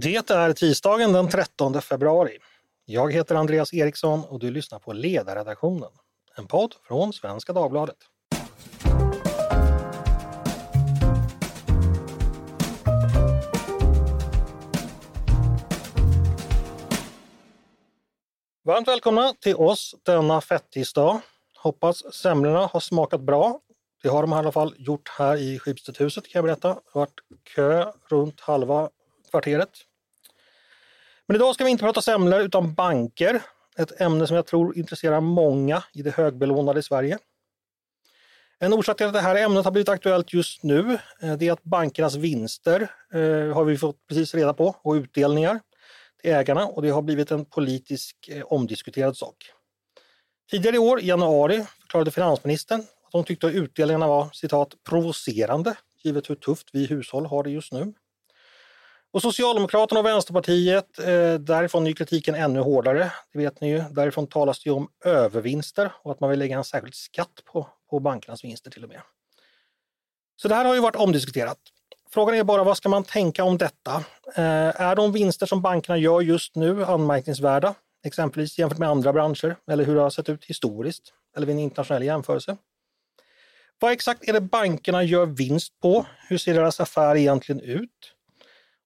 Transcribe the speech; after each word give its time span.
Det 0.00 0.30
är 0.30 0.52
tisdagen 0.52 1.12
den 1.12 1.28
13 1.28 1.82
februari. 1.82 2.38
Jag 2.84 3.12
heter 3.12 3.34
Andreas 3.34 3.74
Eriksson 3.74 4.24
och 4.24 4.38
du 4.38 4.50
lyssnar 4.50 4.78
på 4.78 4.92
Ledarredaktionen, 4.92 5.90
en 6.36 6.46
podd 6.46 6.74
från 6.82 7.12
Svenska 7.12 7.52
Dagbladet. 7.52 7.96
Varmt 18.64 18.88
välkomna 18.88 19.34
till 19.40 19.56
oss 19.56 19.94
denna 20.02 20.40
fettisdag. 20.40 21.20
Hoppas 21.56 22.14
semlorna 22.14 22.66
har 22.66 22.80
smakat 22.80 23.20
bra. 23.20 23.60
Det 24.02 24.08
har 24.08 24.22
de 24.22 24.32
i 24.32 24.34
alla 24.36 24.52
fall 24.52 24.74
gjort 24.78 25.08
här 25.08 25.36
i 25.36 25.58
Schibstedhuset 25.58 26.24
kan 26.24 26.38
jag 26.38 26.44
berätta. 26.44 26.68
Det 26.68 26.90
har 26.92 27.00
varit 27.00 27.20
kö 27.54 27.92
runt 28.08 28.40
halva 28.40 28.90
kvarteret. 29.30 29.87
Men 31.28 31.36
idag 31.36 31.54
ska 31.54 31.64
vi 31.64 31.70
inte 31.70 31.84
prata 31.84 32.02
semlor 32.02 32.40
utan 32.40 32.74
banker. 32.74 33.42
Ett 33.78 34.00
ämne 34.00 34.26
som 34.26 34.36
jag 34.36 34.46
tror 34.46 34.78
intresserar 34.78 35.20
många 35.20 35.82
i 35.92 36.02
det 36.02 36.10
högbelånade 36.10 36.82
Sverige. 36.82 37.18
En 38.58 38.72
orsak 38.72 38.96
till 38.96 39.06
att 39.06 39.12
det 39.12 39.20
här 39.20 39.36
ämnet 39.36 39.64
har 39.64 39.72
blivit 39.72 39.88
aktuellt 39.88 40.32
just 40.32 40.62
nu 40.62 40.98
eh, 41.22 41.36
det 41.36 41.48
är 41.48 41.52
att 41.52 41.62
bankernas 41.62 42.14
vinster 42.14 42.80
eh, 43.12 43.54
har 43.54 43.64
vi 43.64 43.78
fått 43.78 44.06
precis 44.06 44.34
reda 44.34 44.54
på 44.54 44.76
och 44.82 44.92
utdelningar 44.92 45.60
till 46.20 46.30
ägarna 46.30 46.66
och 46.66 46.82
det 46.82 46.90
har 46.90 47.02
blivit 47.02 47.30
en 47.30 47.44
politisk 47.44 48.28
eh, 48.28 48.42
omdiskuterad 48.42 49.16
sak. 49.16 49.36
Tidigare 50.50 50.76
i 50.76 50.78
år, 50.78 51.00
i 51.00 51.06
januari, 51.06 51.64
förklarade 51.80 52.10
finansministern 52.10 52.80
att 52.80 53.12
hon 53.12 53.24
tyckte 53.24 53.46
att 53.46 53.54
utdelningarna 53.54 54.08
var 54.08 54.30
citat 54.32 54.74
provocerande 54.88 55.76
givet 56.04 56.30
hur 56.30 56.34
tufft 56.34 56.68
vi 56.72 56.86
hushåll 56.86 57.26
har 57.26 57.42
det 57.42 57.50
just 57.50 57.72
nu. 57.72 57.94
Och 59.12 59.22
Socialdemokraterna 59.22 60.00
och 60.00 60.06
Vänsterpartiet, 60.06 60.98
eh, 60.98 61.34
därifrån 61.34 61.86
är 61.86 61.92
kritiken 61.92 62.34
ännu 62.34 62.60
hårdare. 62.60 63.12
Det 63.32 63.38
vet 63.38 63.60
ni 63.60 63.70
ju. 63.70 63.84
Därifrån 63.90 64.26
talas 64.26 64.62
det 64.62 64.70
om 64.70 64.88
övervinster 65.04 65.92
och 66.02 66.12
att 66.12 66.20
man 66.20 66.30
vill 66.30 66.38
lägga 66.38 66.56
en 66.56 66.64
särskild 66.64 66.94
skatt 66.94 67.44
på, 67.44 67.68
på 67.90 68.00
bankernas 68.00 68.44
vinster 68.44 68.70
till 68.70 68.84
och 68.84 68.88
med. 68.88 69.00
Så 70.36 70.48
det 70.48 70.54
här 70.54 70.64
har 70.64 70.74
ju 70.74 70.80
varit 70.80 70.96
omdiskuterat. 70.96 71.58
Frågan 72.10 72.34
är 72.34 72.44
bara 72.44 72.64
vad 72.64 72.76
ska 72.76 72.88
man 72.88 73.04
tänka 73.04 73.44
om 73.44 73.58
detta? 73.58 74.04
Eh, 74.34 74.80
är 74.80 74.96
de 74.96 75.12
vinster 75.12 75.46
som 75.46 75.62
bankerna 75.62 75.98
gör 75.98 76.20
just 76.20 76.54
nu 76.54 76.84
anmärkningsvärda? 76.84 77.74
Exempelvis 78.04 78.58
jämfört 78.58 78.78
med 78.78 78.88
andra 78.88 79.12
branscher 79.12 79.56
eller 79.70 79.84
hur 79.84 79.94
det 79.94 80.00
har 80.00 80.10
sett 80.10 80.28
ut 80.28 80.44
historiskt 80.44 81.12
eller 81.36 81.46
vid 81.46 81.56
en 81.56 81.62
internationell 81.62 82.02
jämförelse. 82.02 82.56
Vad 83.80 83.92
exakt 83.92 84.28
är 84.28 84.32
det 84.32 84.40
bankerna 84.40 85.02
gör 85.02 85.26
vinst 85.26 85.80
på? 85.80 86.06
Hur 86.28 86.38
ser 86.38 86.54
deras 86.54 86.80
affär 86.80 87.16
egentligen 87.16 87.60
ut? 87.60 88.14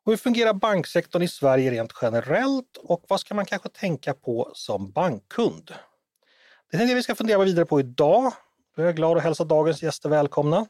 Och 0.05 0.13
hur 0.13 0.17
fungerar 0.17 0.53
banksektorn 0.53 1.23
i 1.23 1.29
Sverige 1.29 1.71
rent 1.71 1.93
generellt 2.03 2.77
och 2.77 3.05
vad 3.09 3.21
ska 3.21 3.35
man 3.35 3.47
kanske 3.47 3.69
tänka 3.69 4.15
på 4.15 4.51
som 4.55 4.91
bankkund? 4.91 5.75
Det 6.71 6.77
är 6.77 6.87
det 6.87 6.95
vi 6.95 7.03
ska 7.03 7.15
fundera 7.15 7.45
vidare 7.45 7.65
på 7.65 7.81
idag. 7.81 8.33
Jag 8.77 8.89
är 8.89 8.93
glad 8.93 9.17
att 9.17 9.23
hälsa 9.23 9.45
dagens 9.45 9.83
gäster 9.83 10.09
välkomna. 10.09 10.67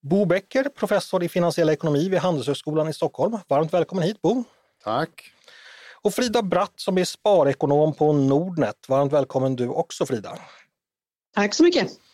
Bo 0.00 0.24
Becker, 0.24 0.64
professor 0.64 1.24
i 1.24 1.28
finansiell 1.28 1.68
ekonomi 1.68 2.08
vid 2.08 2.18
Handelshögskolan 2.18 2.88
i 2.88 2.92
Stockholm. 2.92 3.38
Varmt 3.48 3.74
välkommen 3.74 4.04
hit 4.04 4.22
Bo! 4.22 4.44
Tack! 4.84 5.32
Och 6.02 6.14
Frida 6.14 6.42
Bratt 6.42 6.72
som 6.76 6.98
är 6.98 7.04
sparekonom 7.04 7.94
på 7.94 8.12
Nordnet. 8.12 8.88
Varmt 8.88 9.12
välkommen 9.12 9.56
du 9.56 9.68
också 9.68 10.06
Frida! 10.06 10.38
Tack 11.34 11.54
så 11.54 11.62
mycket! 11.62 12.07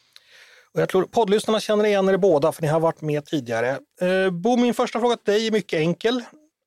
Och 0.75 0.81
jag 0.81 0.89
tror 0.89 1.05
poddlyssnarna 1.05 1.61
känner 1.61 1.85
igen 1.85 2.09
er 2.09 2.17
båda 2.17 2.53
för 2.53 2.63
ni 2.63 2.69
har 2.69 2.81
varit 2.81 3.01
med 3.01 3.25
tidigare. 3.25 3.79
Eh, 4.01 4.31
Bo, 4.31 4.57
min 4.57 4.75
första 4.75 5.01
fråga 5.01 5.17
till 5.17 5.35
dig 5.35 5.47
är 5.47 5.51
mycket 5.51 5.79
enkel. 5.79 6.23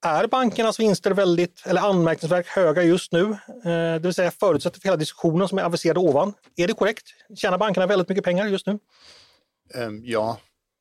Är 0.05 0.27
bankernas 0.27 0.79
vinster 0.79 1.11
väldigt 1.11 1.63
eller 1.65 1.81
anmärkningsvärt 1.81 2.47
höga 2.47 2.83
just 2.83 3.11
nu? 3.11 3.21
Eh, 3.21 3.37
det 3.63 3.99
vill 3.99 4.13
säga 4.13 4.31
förutsätter 4.31 4.79
för 4.79 4.87
hela 4.87 4.97
diskussionen 4.97 5.47
som 5.47 5.57
är 5.57 5.63
aviserad 5.63 5.97
ovan. 5.97 6.33
Är 6.55 6.67
det 6.67 6.73
korrekt? 6.73 7.03
Tjänar 7.35 7.57
bankerna 7.57 7.87
väldigt 7.87 8.09
mycket 8.09 8.23
pengar 8.23 8.47
just 8.47 8.67
nu? 8.67 8.79
Ehm, 9.75 10.01
ja, 10.03 10.37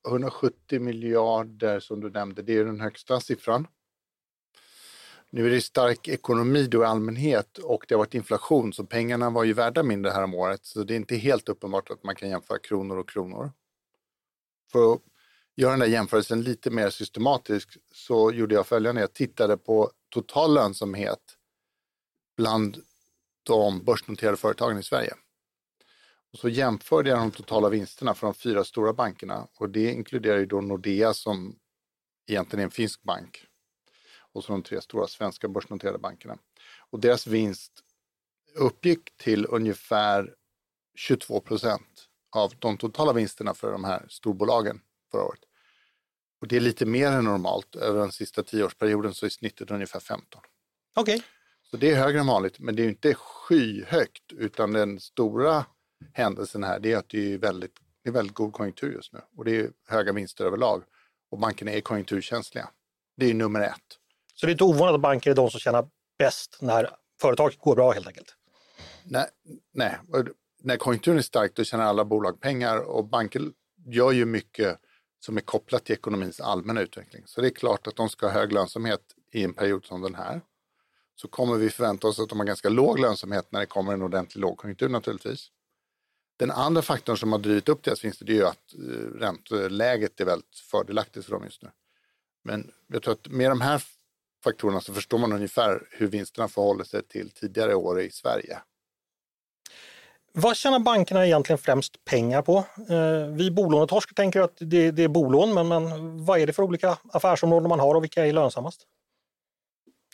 170 0.07 0.79
miljarder 0.79 1.79
som 1.79 2.01
du 2.01 2.09
nämnde, 2.09 2.41
det 2.41 2.57
är 2.57 2.65
den 2.65 2.81
högsta 2.81 3.19
siffran. 3.19 3.67
Nu 5.37 5.45
är 5.45 5.49
det 5.49 5.61
stark 5.61 6.07
ekonomi 6.07 6.67
då 6.67 6.81
i 6.81 6.85
allmänhet 6.85 7.57
och 7.57 7.85
det 7.87 7.93
har 7.95 7.99
varit 7.99 8.13
inflation 8.13 8.73
så 8.73 8.85
pengarna 8.85 9.29
var 9.29 9.43
ju 9.43 9.53
värda 9.53 9.83
mindre 9.83 10.11
här 10.11 10.23
om 10.23 10.33
året 10.33 10.65
så 10.65 10.83
det 10.83 10.93
är 10.93 10.95
inte 10.95 11.15
helt 11.15 11.49
uppenbart 11.49 11.89
att 11.89 12.03
man 12.03 12.15
kan 12.15 12.29
jämföra 12.29 12.59
kronor 12.59 12.97
och 12.97 13.09
kronor. 13.09 13.51
För 14.71 14.93
att 14.93 15.01
göra 15.55 15.71
den 15.71 15.79
där 15.79 15.87
jämförelsen 15.87 16.41
lite 16.41 16.69
mer 16.69 16.89
systematisk 16.89 17.77
så 17.91 18.31
gjorde 18.31 18.55
jag 18.55 18.67
följande. 18.67 19.01
Jag 19.01 19.13
tittade 19.13 19.57
på 19.57 19.91
total 20.09 20.53
lönsamhet 20.53 21.21
bland 22.37 22.77
de 23.43 23.83
börsnoterade 23.83 24.37
företagen 24.37 24.77
i 24.77 24.83
Sverige. 24.83 25.13
Och 26.33 26.39
så 26.39 26.49
jämförde 26.49 27.09
jag 27.09 27.19
de 27.19 27.31
totala 27.31 27.69
vinsterna 27.69 28.13
för 28.13 28.27
de 28.27 28.33
fyra 28.33 28.63
stora 28.63 28.93
bankerna 28.93 29.47
och 29.57 29.69
det 29.69 29.91
inkluderar 29.91 30.37
ju 30.37 30.45
då 30.45 30.61
Nordea 30.61 31.13
som 31.13 31.55
egentligen 32.27 32.59
är 32.59 32.65
en 32.65 32.71
finsk 32.71 33.03
bank 33.03 33.46
och 34.37 34.43
så 34.43 34.51
de 34.51 34.63
tre 34.63 34.81
stora 34.81 35.07
svenska 35.07 35.47
börsnoterade 35.47 35.97
bankerna. 35.97 36.37
Och 36.89 36.99
deras 36.99 37.27
vinst 37.27 37.71
uppgick 38.55 39.17
till 39.17 39.45
ungefär 39.49 40.35
22 40.95 41.39
procent 41.39 42.07
av 42.35 42.53
de 42.59 42.77
totala 42.77 43.13
vinsterna 43.13 43.53
för 43.53 43.71
de 43.71 43.83
här 43.83 44.05
storbolagen 44.09 44.81
förra 45.11 45.23
året. 45.23 45.39
Och 46.41 46.47
det 46.47 46.55
är 46.55 46.59
lite 46.59 46.85
mer 46.85 47.11
än 47.11 47.25
normalt. 47.25 47.75
Över 47.75 47.99
den 47.99 48.11
sista 48.11 48.43
tioårsperioden 48.43 49.13
så 49.13 49.25
är 49.25 49.29
snittet 49.29 49.71
ungefär 49.71 49.99
15. 49.99 50.41
Okej. 50.95 51.15
Okay. 51.15 51.27
Så 51.71 51.77
det 51.77 51.91
är 51.91 51.95
högre 51.95 52.19
än 52.19 52.27
vanligt, 52.27 52.59
men 52.59 52.75
det 52.75 52.83
är 52.83 52.89
inte 52.89 53.13
skyhögt, 53.13 54.33
utan 54.33 54.71
den 54.71 54.99
stora 54.99 55.65
händelsen 56.13 56.63
här 56.63 56.79
det 56.79 56.93
är 56.93 56.97
att 56.97 57.09
det 57.09 57.33
är 57.33 57.37
väldigt, 57.37 57.79
det 58.03 58.09
är 58.09 58.13
väldigt 58.13 58.35
god 58.35 58.53
konjunktur 58.53 58.93
just 58.93 59.13
nu 59.13 59.19
och 59.37 59.45
det 59.45 59.55
är 59.55 59.71
höga 59.87 60.13
vinster 60.13 60.45
överlag 60.45 60.83
och 61.31 61.39
bankerna 61.39 61.71
är 61.71 61.81
konjunkturkänsliga. 61.81 62.69
Det 63.17 63.29
är 63.29 63.33
nummer 63.33 63.61
ett. 63.61 63.99
Så 64.39 64.45
det 64.45 64.49
är 64.49 64.51
inte 64.51 64.63
ovanligt 64.63 64.95
att 64.95 65.01
banker 65.01 65.31
är 65.31 65.35
de 65.35 65.49
som 65.49 65.59
tjänar 65.59 65.87
bäst 66.19 66.57
när 66.61 66.89
företag 67.21 67.55
går 67.59 67.75
bra 67.75 67.91
helt 67.91 68.07
enkelt? 68.07 68.35
Nej, 69.03 69.25
nej. 69.73 69.97
när 70.61 70.77
konjunkturen 70.77 71.17
är 71.17 71.21
stark 71.21 71.55
då 71.55 71.63
tjänar 71.63 71.85
alla 71.85 72.05
bolag 72.05 72.41
pengar 72.41 72.77
och 72.77 73.05
banker 73.05 73.41
gör 73.85 74.11
ju 74.11 74.25
mycket 74.25 74.79
som 75.19 75.37
är 75.37 75.41
kopplat 75.41 75.85
till 75.85 75.93
ekonomins 75.93 76.39
allmänna 76.41 76.81
utveckling. 76.81 77.23
Så 77.25 77.41
det 77.41 77.47
är 77.47 77.51
klart 77.51 77.87
att 77.87 77.95
de 77.95 78.09
ska 78.09 78.25
ha 78.25 78.33
hög 78.33 78.53
lönsamhet 78.53 79.01
i 79.31 79.43
en 79.43 79.53
period 79.53 79.85
som 79.85 80.01
den 80.01 80.15
här. 80.15 80.41
Så 81.15 81.27
kommer 81.27 81.55
vi 81.55 81.69
förvänta 81.69 82.07
oss 82.07 82.19
att 82.19 82.29
de 82.29 82.39
har 82.39 82.45
ganska 82.45 82.69
låg 82.69 82.99
lönsamhet 82.99 83.51
när 83.51 83.59
det 83.59 83.65
kommer 83.65 83.93
en 83.93 84.01
ordentlig 84.01 84.41
lågkonjunktur 84.41 84.89
naturligtvis. 84.89 85.47
Den 86.39 86.51
andra 86.51 86.81
faktorn 86.81 87.17
som 87.17 87.31
har 87.31 87.39
drivit 87.39 87.69
upp 87.69 87.83
deras 87.83 88.03
vinster 88.03 88.25
det 88.25 88.31
är 88.31 88.35
ju 88.35 88.45
att 88.45 88.73
eh, 88.73 89.19
ränteläget 89.19 90.19
är 90.19 90.25
väldigt 90.25 90.59
fördelaktigt 90.59 91.25
för 91.25 91.31
dem 91.31 91.43
just 91.43 91.63
nu. 91.63 91.69
Men 92.43 92.71
jag 92.87 93.03
tror 93.03 93.13
att 93.13 93.27
med 93.27 93.51
de 93.51 93.61
här 93.61 93.83
faktorerna 94.43 94.81
så 94.81 94.93
förstår 94.93 95.17
man 95.17 95.33
ungefär 95.33 95.87
hur 95.91 96.07
vinsterna 96.07 96.47
förhåller 96.47 96.83
sig 96.83 97.03
till 97.03 97.31
tidigare 97.31 97.75
år 97.75 98.01
i 98.01 98.11
Sverige. 98.11 98.59
Vad 100.33 100.57
tjänar 100.57 100.79
bankerna 100.79 101.25
egentligen 101.25 101.57
främst 101.57 102.05
pengar 102.05 102.41
på? 102.41 102.57
Eh, 102.89 103.35
vi 103.35 103.51
bolånetorskar 103.51 104.13
tänker 104.13 104.41
att 104.41 104.57
det, 104.59 104.91
det 104.91 105.03
är 105.03 105.07
bolån, 105.07 105.53
men, 105.53 105.67
men 105.67 106.25
vad 106.25 106.39
är 106.39 106.47
det 106.47 106.53
för 106.53 106.63
olika 106.63 106.97
affärsområden 107.13 107.69
man 107.69 107.79
har 107.79 107.95
och 107.95 108.03
vilka 108.03 108.25
är 108.25 108.33
lönsammast? 108.33 108.81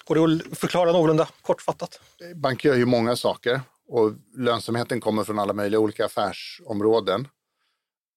Går 0.06 0.16
det 0.16 0.52
att 0.52 0.58
förklara 0.58 0.92
någorlunda 0.92 1.28
kortfattat? 1.42 2.00
Banker 2.36 2.70
gör 2.70 2.76
ju 2.76 2.86
många 2.86 3.16
saker 3.16 3.62
och 3.88 4.12
lönsamheten 4.38 5.02
kommer 5.02 5.24
från 5.24 5.40
alla 5.40 5.54
möjliga 5.54 5.80
olika 5.80 6.06
affärsområden. 6.06 7.28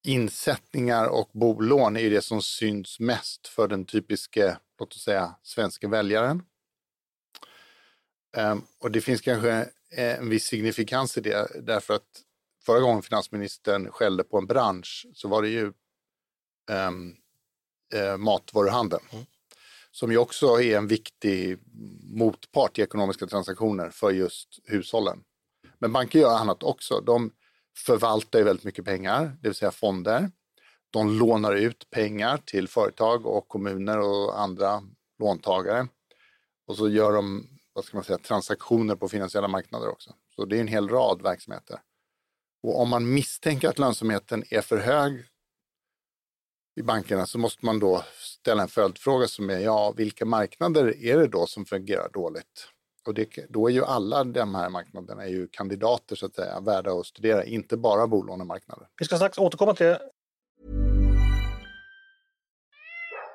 Insättningar 0.07 1.07
och 1.07 1.31
bolån 1.33 1.97
är 1.97 2.11
det 2.11 2.23
som 2.23 2.43
syns 2.43 3.01
mest 3.01 3.49
för 3.49 3.69
den 3.69 3.85
typiska 3.85 4.59
låt 4.79 4.93
oss 4.93 5.03
säga, 5.03 5.35
svenska 5.43 5.89
väljaren. 5.89 6.43
Um, 8.37 8.67
och 8.79 8.91
det 8.91 9.01
finns 9.01 9.21
kanske 9.21 9.69
en 9.91 10.29
viss 10.29 10.45
signifikans 10.45 11.19
i 11.19 11.21
det, 11.21 11.49
därför 11.63 11.95
att 11.95 12.23
förra 12.67 12.81
gången 12.81 13.03
finansministern 13.03 13.91
skällde 13.91 14.25
på 14.25 14.39
en 14.39 14.47
bransch 14.47 15.07
så 15.15 15.29
var 15.29 15.43
det 15.43 15.49
ju 15.49 15.73
um, 16.71 17.17
uh, 17.95 18.17
matvaruhandeln. 18.17 19.05
Mm. 19.13 19.25
Som 19.91 20.11
ju 20.11 20.19
också 20.19 20.47
är 20.63 20.77
en 20.77 20.87
viktig 20.87 21.59
motpart 22.03 22.79
i 22.79 22.83
ekonomiska 22.83 23.27
transaktioner 23.27 23.91
för 23.91 24.11
just 24.11 24.59
hushållen. 24.65 25.25
Men 25.79 25.93
banker 25.93 26.19
gör 26.19 26.37
annat 26.37 26.63
också. 26.63 27.01
De 27.01 27.33
förvaltar 27.77 28.39
ju 28.39 28.45
väldigt 28.45 28.65
mycket 28.65 28.85
pengar, 28.85 29.37
det 29.41 29.49
vill 29.49 29.55
säga 29.55 29.71
fonder. 29.71 30.31
De 30.91 31.19
lånar 31.19 31.53
ut 31.53 31.91
pengar 31.91 32.39
till 32.45 32.69
företag 32.69 33.27
och 33.27 33.49
kommuner 33.49 33.99
och 33.99 34.41
andra 34.41 34.83
låntagare. 35.19 35.89
Och 36.67 36.77
så 36.77 36.89
gör 36.89 37.13
de 37.13 37.47
vad 37.73 37.85
ska 37.85 37.97
man 37.97 38.05
säga, 38.05 38.19
transaktioner 38.19 38.97
på 38.97 39.09
finansiella 39.09 39.49
marknader 39.49 39.89
också. 39.89 40.15
Så 40.37 40.45
det 40.45 40.57
är 40.57 40.61
en 40.61 40.69
hel 40.69 40.89
rad 40.89 41.23
verksamheter. 41.23 41.81
Och 42.63 42.81
om 42.81 42.89
man 42.89 43.15
misstänker 43.15 43.69
att 43.69 43.79
lönsamheten 43.79 44.45
är 44.51 44.61
för 44.61 44.79
hög 44.79 45.25
i 46.77 46.83
bankerna 46.83 47.27
så 47.27 47.39
måste 47.39 47.67
man 47.67 47.79
då 47.79 48.05
ställa 48.19 48.63
en 48.63 48.69
följdfråga 48.69 49.29
som 49.29 49.51
är 49.51 49.59
ja, 49.59 49.93
vilka 49.97 50.25
marknader 50.25 51.05
är 51.05 51.17
det 51.17 51.27
då 51.27 51.47
som 51.47 51.65
fungerar 51.65 52.09
dåligt? 52.13 52.69
Och 53.07 53.15
det, 53.15 53.47
då 53.49 53.69
är 53.69 53.73
ju 53.73 53.85
alla 53.85 54.25
de 54.25 54.55
här 54.55 54.71
marknaderna 54.71 55.25
är 55.25 55.29
ju 55.29 55.49
kandidater 55.49 56.17
så 56.17 56.27
att 56.27 56.35
säga, 56.35 56.61
värda 56.61 56.91
att 56.91 57.07
studera, 57.07 57.45
inte 57.45 57.77
bara 57.77 58.07
bolånemarknaden. 58.07 58.87
Vi 58.99 59.05
ska 59.05 59.17
strax 59.17 59.39
återkomma 59.39 59.75
till 59.75 59.97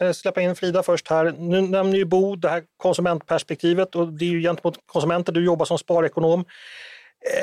Eh, 0.00 0.12
släppa 0.12 0.40
in 0.40 0.56
Frida 0.56 0.82
först 0.82 1.08
här. 1.08 1.34
Nu 1.38 1.60
nämner 1.60 1.96
ju 1.96 2.04
Bo 2.04 2.36
det 2.36 2.48
här 2.48 2.62
konsumentperspektivet 2.76 3.94
och 3.94 4.12
det 4.12 4.24
är 4.24 4.28
ju 4.28 4.40
gentemot 4.40 4.78
konsumenter. 4.86 5.32
Du 5.32 5.44
jobbar 5.44 5.66
som 5.66 5.78
sparekonom. 5.78 6.44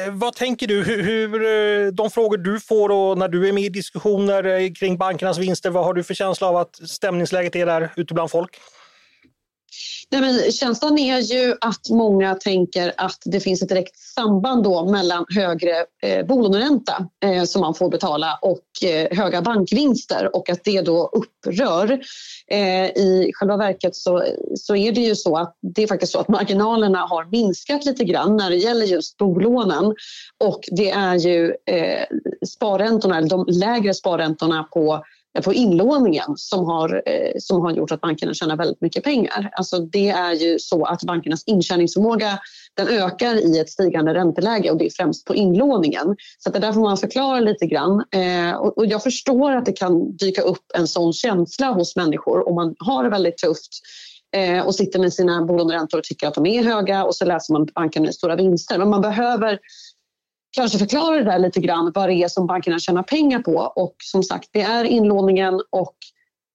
Eh, 0.07 0.13
vad 0.13 0.36
tänker 0.36 0.68
du, 0.68 0.84
hur, 0.84 1.04
hur, 1.04 1.34
eh, 1.34 1.92
de 1.92 2.12
frågor 2.12 2.38
du 2.38 2.60
får 2.60 2.90
och 2.90 3.18
när 3.18 3.28
du 3.28 3.50
är 3.50 3.54
med 3.54 3.63
i 3.63 3.69
diskussioner 3.69 4.75
kring 4.75 4.98
bankernas 4.98 5.38
vinster, 5.38 5.69
vad 5.69 5.86
har 5.86 5.94
du 5.94 6.04
för 6.04 6.13
känsla 6.13 6.48
av 6.48 6.57
att 6.57 6.75
stämningsläget 6.75 7.56
är 7.56 7.66
där 7.66 7.90
ute 7.96 8.13
bland 8.13 8.31
folk? 8.31 8.58
Nej, 10.10 10.22
men 10.22 10.51
känslan 10.51 10.98
är 10.98 11.19
ju 11.19 11.56
att 11.62 11.89
många 11.89 12.36
tänker 12.36 12.94
att 12.98 13.22
det 13.25 13.39
finns 13.39 13.62
ett 13.62 13.69
direkt 13.69 13.98
samband 13.98 14.63
då 14.63 14.92
mellan 14.92 15.25
högre 15.36 15.86
eh, 16.04 16.25
bolåneränta 16.25 17.07
eh, 17.24 17.44
som 17.44 17.62
man 17.62 17.75
får 17.75 17.89
betala 17.89 18.39
och 18.42 18.89
eh, 18.89 19.18
höga 19.18 19.42
bankvinster 19.42 20.36
och 20.36 20.50
att 20.50 20.63
det 20.63 20.81
då 20.81 21.12
upprör. 21.13 22.00
Eh, 22.48 22.86
I 22.86 23.31
själva 23.33 23.57
verket 23.57 23.95
så, 23.95 24.24
så 24.56 24.75
är 24.75 24.92
det 24.92 25.01
ju 25.01 25.16
så 25.16 25.38
att 25.38 25.57
det 25.62 25.83
är 25.83 25.88
faktiskt 25.88 26.12
så 26.12 26.19
att 26.19 26.27
marginalerna 26.27 27.00
har 27.00 27.25
minskat 27.25 27.86
lite 27.86 28.04
grann 28.04 28.38
när 28.38 28.50
det 28.50 28.57
gäller 28.57 28.86
just 28.86 29.18
bolånen 29.18 29.95
och 30.44 30.60
det 30.72 30.89
är 30.89 31.16
ju 31.16 31.56
eh, 31.66 32.06
sparräntorna, 32.48 33.18
eller 33.18 33.30
de 33.30 33.45
lägre 33.48 33.94
sparräntorna 33.94 34.63
på 34.63 35.04
Eh, 35.36 35.42
på 35.42 35.54
inlåningen 35.54 36.34
som 36.36 36.66
har, 36.66 37.04
eh, 37.06 37.32
som 37.40 37.62
har 37.62 37.72
gjort 37.72 37.92
att 37.92 38.02
bankerna 38.02 38.34
tjänar 38.34 38.58
väldigt 38.58 38.82
mycket 38.82 39.04
pengar. 39.04 39.50
Alltså 39.54 39.80
det 39.80 40.10
är 40.10 40.34
ju 40.34 40.60
så 40.60 40.86
att 40.86 41.04
bankernas 41.04 41.44
intjäningsförmåga 41.46 42.40
den 42.74 42.88
ökar 42.88 43.36
i 43.36 43.60
ett 43.60 43.70
stigande 43.70 44.14
ränteläge 44.14 44.72
och 44.72 44.78
det 44.78 44.86
är 44.86 44.90
främst 44.90 45.26
på 45.26 45.36
inlåningen. 45.36 46.16
Så 46.38 46.50
det 46.50 46.60
där 46.60 46.74
får 46.74 46.82
man 46.82 46.98
förklara 46.98 47.40
lite 47.40 47.66
grann. 47.66 48.04
Eh, 48.12 48.56
och, 48.56 48.86
jag 48.86 49.04
förstår 49.04 49.52
att 49.52 49.66
det 49.66 49.74
kan 49.74 50.18
dyka 50.18 50.42
upp 50.42 50.64
en 50.74 50.88
sån 50.88 51.14
känsla 51.14 51.72
hos 51.72 51.96
människor 51.96 52.48
om 52.48 52.56
man 52.56 52.76
har 52.80 53.04
det 53.04 53.10
väldigt 53.10 53.38
tufft 53.38 53.72
och 54.66 54.76
sitter 54.76 55.00
med 55.00 55.14
sina 55.14 55.46
bolåneräntor 55.46 55.98
och 55.98 56.04
tycker 56.04 56.28
att 56.28 56.34
de 56.34 56.46
är 56.46 56.64
höga 56.64 57.04
och 57.04 57.16
så 57.16 57.26
läser 57.26 57.54
man 57.54 57.66
banken 57.66 58.14
stora 58.14 58.36
vinster. 58.36 58.78
Men 58.78 58.90
man 58.90 59.02
behöver 59.02 59.60
kanske 60.56 60.78
förklara 60.78 61.16
det 61.16 61.24
där 61.24 61.40
lite 61.40 61.60
grann, 61.60 61.92
vad 61.96 62.10
det 62.10 62.13
är 62.13 62.28
som 62.28 62.48
bankerna 62.48 62.80
tjänar 62.80 63.04
pengar 63.04 63.40
på. 63.40 63.52
Och 63.75 63.96
som 64.04 64.24
sagt, 64.24 64.50
det 64.52 64.62
är 64.62 64.84
inlåningen 64.84 65.62
och 65.69 65.96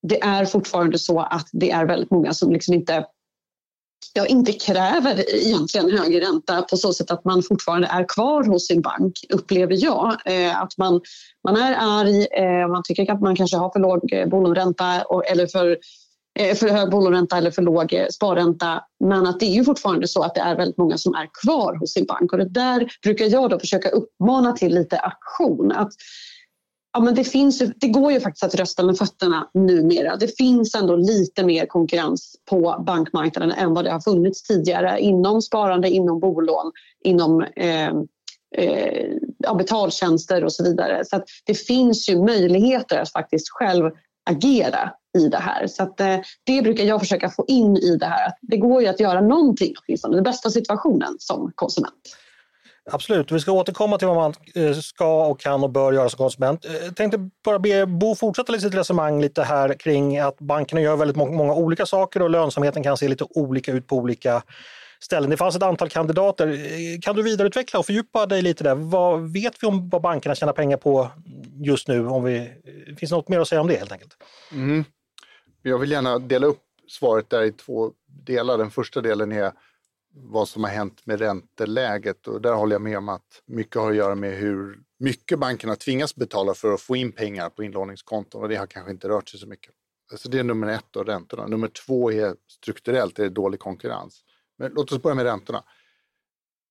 det 0.02 0.22
är 0.22 0.44
fortfarande 0.44 0.98
så 0.98 1.20
att 1.20 1.48
det 1.52 1.70
är 1.70 1.86
väldigt 1.86 2.10
många 2.10 2.34
som 2.34 2.52
liksom 2.52 2.74
inte 2.74 3.04
jag 4.12 4.30
inte 4.30 4.52
kräver 4.52 5.34
egentligen 5.34 5.90
högre 5.98 6.20
ränta 6.20 6.62
på 6.62 6.76
så 6.76 6.92
sätt 6.92 7.10
att 7.10 7.24
man 7.24 7.42
fortfarande 7.42 7.88
är 7.88 8.08
kvar 8.08 8.44
hos 8.44 8.66
sin 8.66 8.80
bank, 8.80 9.12
upplever 9.28 9.84
jag. 9.84 10.16
Eh, 10.24 10.62
att 10.62 10.78
man, 10.78 11.00
man 11.44 11.56
är 11.56 11.76
arg, 11.78 12.26
eh, 12.26 12.68
man 12.68 12.82
tycker 12.82 13.12
att 13.12 13.20
man 13.20 13.36
kanske 13.36 13.56
har 13.56 13.70
för 13.70 13.80
låg 13.80 14.12
eh, 14.12 14.28
bolåneränta 14.28 15.04
eller 15.26 15.46
för 15.46 15.78
Eh, 16.38 16.54
för 16.54 16.68
hög 16.68 16.90
bolåneränta 16.90 17.36
eller 17.36 17.50
för 17.50 17.62
låg 17.62 17.92
eh, 17.92 18.06
sparränta. 18.06 18.84
Men 19.04 19.26
att 19.26 19.40
det 19.40 19.46
är 19.46 19.54
ju 19.54 19.64
fortfarande 19.64 20.08
så 20.08 20.22
att 20.22 20.34
det 20.34 20.40
är 20.40 20.56
väldigt 20.56 20.78
många 20.78 20.98
som 20.98 21.14
är 21.14 21.28
kvar 21.42 21.74
hos 21.74 21.92
sin 21.92 22.06
bank. 22.06 22.32
Och 22.32 22.38
det 22.38 22.48
där 22.48 22.88
brukar 23.02 23.24
jag 23.24 23.50
då 23.50 23.58
försöka 23.58 23.88
uppmana 23.88 24.52
till 24.52 24.74
lite 24.74 24.98
aktion. 24.98 25.72
Att, 25.72 25.88
ja, 26.92 27.00
men 27.00 27.14
det, 27.14 27.24
finns, 27.24 27.62
det 27.76 27.88
går 27.88 28.12
ju 28.12 28.20
faktiskt 28.20 28.44
att 28.44 28.54
rösta 28.54 28.82
med 28.82 28.98
fötterna 28.98 29.50
numera. 29.54 30.16
Det 30.16 30.36
finns 30.36 30.74
ändå 30.74 30.96
lite 30.96 31.44
mer 31.44 31.66
konkurrens 31.66 32.36
på 32.50 32.84
bankmarknaden 32.86 33.52
än 33.52 33.74
vad 33.74 33.84
det 33.84 33.90
har 33.90 34.00
funnits 34.00 34.42
tidigare 34.42 35.00
inom 35.00 35.42
sparande, 35.42 35.90
inom 35.90 36.20
bolån, 36.20 36.72
inom 37.04 37.42
eh, 37.56 37.92
eh, 38.56 39.56
betaltjänster 39.58 40.44
och 40.44 40.52
så 40.52 40.64
vidare. 40.64 41.04
Så 41.04 41.22
det 41.46 41.54
finns 41.54 42.08
ju 42.08 42.22
möjligheter 42.22 42.98
att 42.98 43.12
faktiskt 43.12 43.48
själv 43.50 43.90
agera 44.30 44.92
i 45.18 45.28
det 45.28 45.38
här. 45.38 45.66
Så 45.66 45.82
att, 45.82 46.00
eh, 46.00 46.16
det 46.44 46.62
brukar 46.62 46.84
jag 46.84 47.00
försöka 47.00 47.30
få 47.30 47.44
in 47.48 47.76
i 47.76 47.96
det 47.96 48.06
här. 48.06 48.32
Det 48.40 48.56
går 48.56 48.82
ju 48.82 48.88
att 48.88 49.00
göra 49.00 49.20
någonting 49.20 49.74
åtminstone, 49.86 50.16
den 50.16 50.24
bästa 50.24 50.50
situationen 50.50 51.16
som 51.18 51.52
konsument. 51.54 52.16
Absolut, 52.92 53.32
vi 53.32 53.40
ska 53.40 53.52
återkomma 53.52 53.98
till 53.98 54.08
vad 54.08 54.16
man 54.16 54.34
eh, 54.54 54.74
ska 54.74 55.26
och 55.26 55.40
kan 55.40 55.64
och 55.64 55.70
bör 55.70 55.92
göra 55.92 56.08
som 56.08 56.18
konsument. 56.18 56.64
Eh, 56.64 56.72
jag 56.72 56.96
tänkte 56.96 57.30
bara 57.44 57.58
be 57.58 57.86
Bo 57.86 58.14
fortsätta 58.14 58.58
sitt 58.58 58.74
resonemang 58.74 59.20
lite 59.20 59.42
här 59.42 59.74
kring 59.74 60.18
att 60.18 60.38
bankerna 60.38 60.80
gör 60.80 60.96
väldigt 60.96 61.16
många 61.16 61.54
olika 61.54 61.86
saker 61.86 62.22
och 62.22 62.30
lönsamheten 62.30 62.82
kan 62.82 62.96
se 62.96 63.08
lite 63.08 63.24
olika 63.30 63.72
ut 63.72 63.86
på 63.86 63.96
olika 63.96 64.42
ställen. 65.00 65.30
Det 65.30 65.36
fanns 65.36 65.56
ett 65.56 65.62
antal 65.62 65.88
kandidater. 65.88 66.58
Kan 67.02 67.16
du 67.16 67.22
vidareutveckla 67.22 67.78
och 67.78 67.86
fördjupa 67.86 68.26
dig 68.26 68.42
lite 68.42 68.64
där? 68.64 68.74
Vad 68.74 69.32
vet 69.32 69.62
vi 69.62 69.66
om 69.66 69.88
vad 69.88 70.02
bankerna 70.02 70.34
tjänar 70.34 70.52
pengar 70.52 70.76
på 70.76 71.08
just 71.64 71.88
nu? 71.88 72.08
Om 72.08 72.24
vi, 72.24 72.50
finns 72.98 73.10
det 73.10 73.16
något 73.16 73.28
mer 73.28 73.40
att 73.40 73.48
säga 73.48 73.60
om 73.60 73.66
det 73.66 73.76
helt 73.76 73.92
enkelt? 73.92 74.16
Mm. 74.52 74.84
Jag 75.62 75.78
vill 75.78 75.90
gärna 75.90 76.18
dela 76.18 76.46
upp 76.46 76.62
svaret 76.88 77.30
där 77.30 77.42
i 77.42 77.52
två 77.52 77.92
delar. 78.06 78.58
Den 78.58 78.70
första 78.70 79.00
delen 79.00 79.32
är 79.32 79.52
vad 80.14 80.48
som 80.48 80.64
har 80.64 80.70
hänt 80.70 81.06
med 81.06 81.18
ränteläget 81.18 82.26
och 82.26 82.40
där 82.40 82.52
håller 82.52 82.74
jag 82.74 82.82
med 82.82 82.98
om 82.98 83.08
att 83.08 83.42
mycket 83.46 83.76
har 83.76 83.90
att 83.90 83.96
göra 83.96 84.14
med 84.14 84.36
hur 84.36 84.78
mycket 84.98 85.38
bankerna 85.38 85.76
tvingas 85.76 86.16
betala 86.16 86.54
för 86.54 86.72
att 86.72 86.80
få 86.80 86.96
in 86.96 87.12
pengar 87.12 87.50
på 87.50 87.64
inlåningskonton 87.64 88.42
och 88.42 88.48
det 88.48 88.56
har 88.56 88.66
kanske 88.66 88.90
inte 88.90 89.08
rört 89.08 89.28
sig 89.28 89.40
så 89.40 89.46
mycket. 89.46 89.74
Så 90.16 90.28
det 90.28 90.38
är 90.38 90.44
nummer 90.44 90.66
ett, 90.66 90.86
då, 90.90 91.04
räntorna. 91.04 91.46
Nummer 91.46 91.68
två 91.68 92.12
är 92.12 92.36
strukturellt, 92.48 93.18
är 93.18 93.22
det 93.22 93.28
dålig 93.30 93.60
konkurrens. 93.60 94.24
Men 94.58 94.72
låt 94.72 94.92
oss 94.92 95.02
börja 95.02 95.14
med 95.14 95.24
räntorna. 95.24 95.64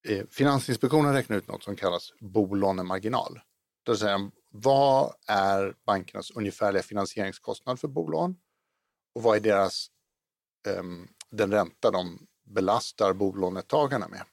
Eh, 0.07 0.25
Finansinspektionen 0.29 1.13
räknar 1.13 1.37
ut 1.37 1.47
något 1.47 1.63
som 1.63 1.75
kallas 1.75 2.13
bolånemarginal. 2.19 3.39
Det 3.83 3.91
vill 3.91 3.99
säga, 3.99 4.31
vad 4.51 5.13
är 5.27 5.73
bankernas 5.85 6.31
ungefärliga 6.31 6.83
finansieringskostnad 6.83 7.79
för 7.79 7.87
bolån? 7.87 8.35
Och 9.15 9.23
vad 9.23 9.35
är 9.35 9.39
deras, 9.39 9.87
um, 10.79 11.07
den 11.31 11.51
ränta 11.51 11.91
de 11.91 12.27
belastar 12.43 13.13
bolånetagarna 13.13 14.07
med? 14.07 14.23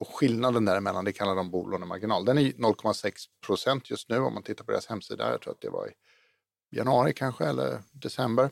Och 0.00 0.08
skillnaden 0.08 0.64
däremellan, 0.64 1.04
det 1.04 1.12
kallar 1.12 1.36
de 1.36 1.50
bolånemarginal. 1.50 2.24
Den 2.24 2.38
är 2.38 2.42
0,6 2.42 3.12
procent 3.46 3.90
just 3.90 4.08
nu 4.08 4.18
om 4.18 4.34
man 4.34 4.42
tittar 4.42 4.64
på 4.64 4.70
deras 4.70 4.86
hemsida. 4.86 5.30
Jag 5.30 5.40
tror 5.40 5.52
att 5.52 5.60
det 5.60 5.70
var 5.70 5.88
i 5.88 5.92
januari 6.76 7.12
kanske 7.12 7.44
eller 7.44 7.82
december. 7.92 8.50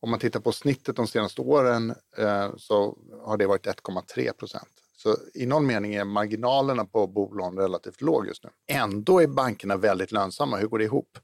Om 0.00 0.10
man 0.10 0.20
tittar 0.20 0.40
på 0.40 0.52
snittet 0.52 0.96
de 0.96 1.06
senaste 1.06 1.40
åren 1.40 1.94
eh, 2.16 2.50
så 2.56 2.98
har 3.22 3.36
det 3.36 3.46
varit 3.46 3.66
1,3 3.66 4.32
procent. 4.32 4.68
Så 4.96 5.16
i 5.34 5.46
någon 5.46 5.66
mening 5.66 5.94
är 5.94 6.04
marginalerna 6.04 6.84
på 6.84 7.06
bolån 7.06 7.58
relativt 7.58 8.00
låg 8.00 8.26
just 8.26 8.44
nu. 8.44 8.50
Ändå 8.66 9.20
är 9.20 9.26
bankerna 9.26 9.76
väldigt 9.76 10.12
lönsamma. 10.12 10.56
Hur 10.56 10.68
går 10.68 10.78
det 10.78 10.84
ihop? 10.84 11.18